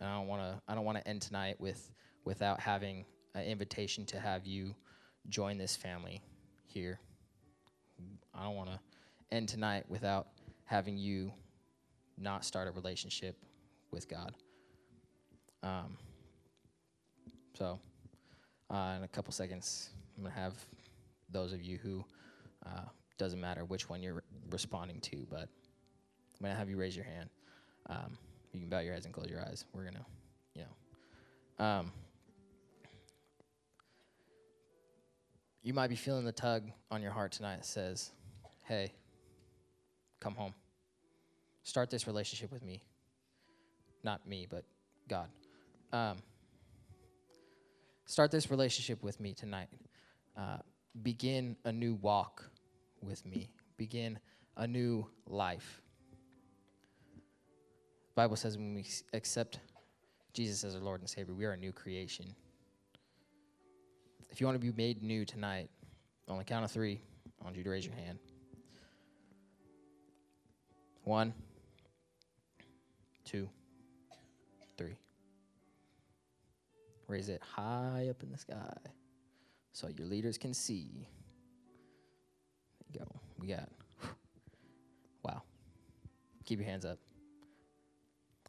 [0.00, 1.90] And I don't want to I don't want to end tonight with
[2.24, 4.74] without having an invitation to have you
[5.28, 6.22] join this family
[6.66, 7.00] here.
[8.34, 8.78] I don't want to
[9.30, 10.28] end tonight without
[10.66, 11.32] having you
[12.18, 13.36] not start a relationship
[13.90, 14.34] with God.
[15.62, 15.96] Um,
[17.54, 17.80] so,
[18.70, 20.54] uh, in a couple seconds, I'm going to have
[21.30, 22.04] those of you who,
[22.64, 22.82] uh,
[23.18, 26.94] doesn't matter which one you're re- responding to, but I'm going to have you raise
[26.94, 27.30] your hand.
[27.88, 28.18] Um,
[28.52, 29.64] you can bow your heads and close your eyes.
[29.72, 30.04] We're going to,
[30.54, 30.62] you
[31.58, 31.64] know.
[31.64, 31.92] Um,
[35.62, 38.12] you might be feeling the tug on your heart tonight that says,
[38.64, 38.92] hey,
[40.26, 40.54] come home.
[41.62, 42.82] Start this relationship with me.
[44.02, 44.64] Not me, but
[45.08, 45.28] God.
[45.92, 46.16] Um,
[48.06, 49.68] start this relationship with me tonight.
[50.36, 50.56] Uh,
[51.04, 52.50] begin a new walk
[53.00, 53.50] with me.
[53.76, 54.18] Begin
[54.56, 55.80] a new life.
[58.16, 59.60] Bible says when we accept
[60.32, 62.34] Jesus as our Lord and Savior, we are a new creation.
[64.32, 65.70] If you want to be made new tonight,
[66.26, 67.00] on the count of three,
[67.40, 68.18] I want you to raise your hand.
[71.06, 71.32] One,
[73.24, 73.48] two,
[74.76, 74.96] three.
[77.06, 78.76] Raise it high up in the sky
[79.70, 81.06] so your leaders can see.
[82.92, 83.20] There you go.
[83.38, 83.68] We got,
[85.22, 85.42] wow.
[86.44, 86.98] Keep your hands up.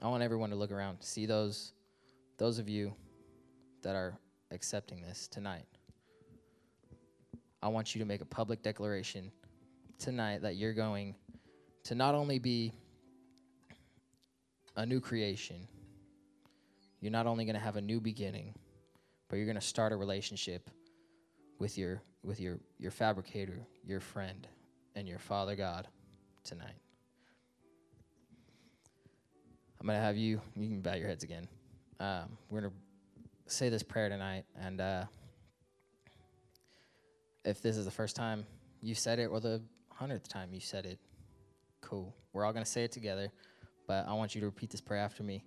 [0.02, 1.74] I want everyone to look around, see those,
[2.40, 2.92] those of you
[3.84, 4.18] that are
[4.50, 5.68] accepting this tonight.
[7.62, 9.32] I want you to make a public declaration
[10.00, 11.14] tonight that you're going
[11.88, 12.74] to not only be
[14.76, 15.56] a new creation,
[17.00, 18.54] you're not only going to have a new beginning,
[19.30, 20.70] but you're going to start a relationship
[21.60, 24.50] with your with your your fabricator, your friend,
[24.96, 25.88] and your Father God
[26.44, 26.76] tonight.
[29.80, 30.42] I'm going to have you.
[30.58, 31.48] You can bow your heads again.
[32.02, 35.06] Um, we're going to say this prayer tonight, and uh,
[37.46, 38.46] if this is the first time
[38.82, 41.00] you said it or the hundredth time you said it,
[41.82, 42.16] cool.
[42.34, 43.30] We're all going to say it together,
[43.88, 45.44] but I want you to repeat this prayer after me.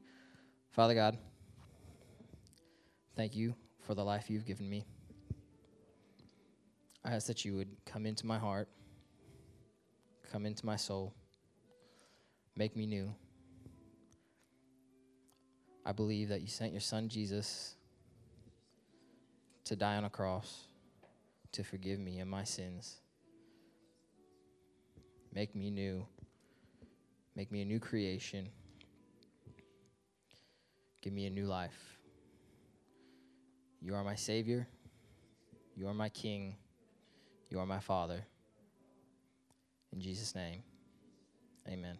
[0.70, 1.18] Father God,
[3.16, 4.84] thank you for the life you've given me.
[7.04, 8.68] I ask that you would come into my heart,
[10.30, 11.14] come into my soul,
[12.56, 13.14] make me new.
[15.84, 17.74] I believe that you sent your son Jesus
[19.64, 20.66] to die on a cross
[21.52, 23.00] to forgive me and my sins.
[25.32, 26.06] Make me new.
[27.36, 28.48] Make me a new creation.
[31.02, 31.98] Give me a new life.
[33.80, 34.66] You are my Savior.
[35.76, 36.56] You are my King.
[37.48, 38.24] You are my Father.
[39.92, 40.62] In Jesus' name,
[41.68, 41.98] amen.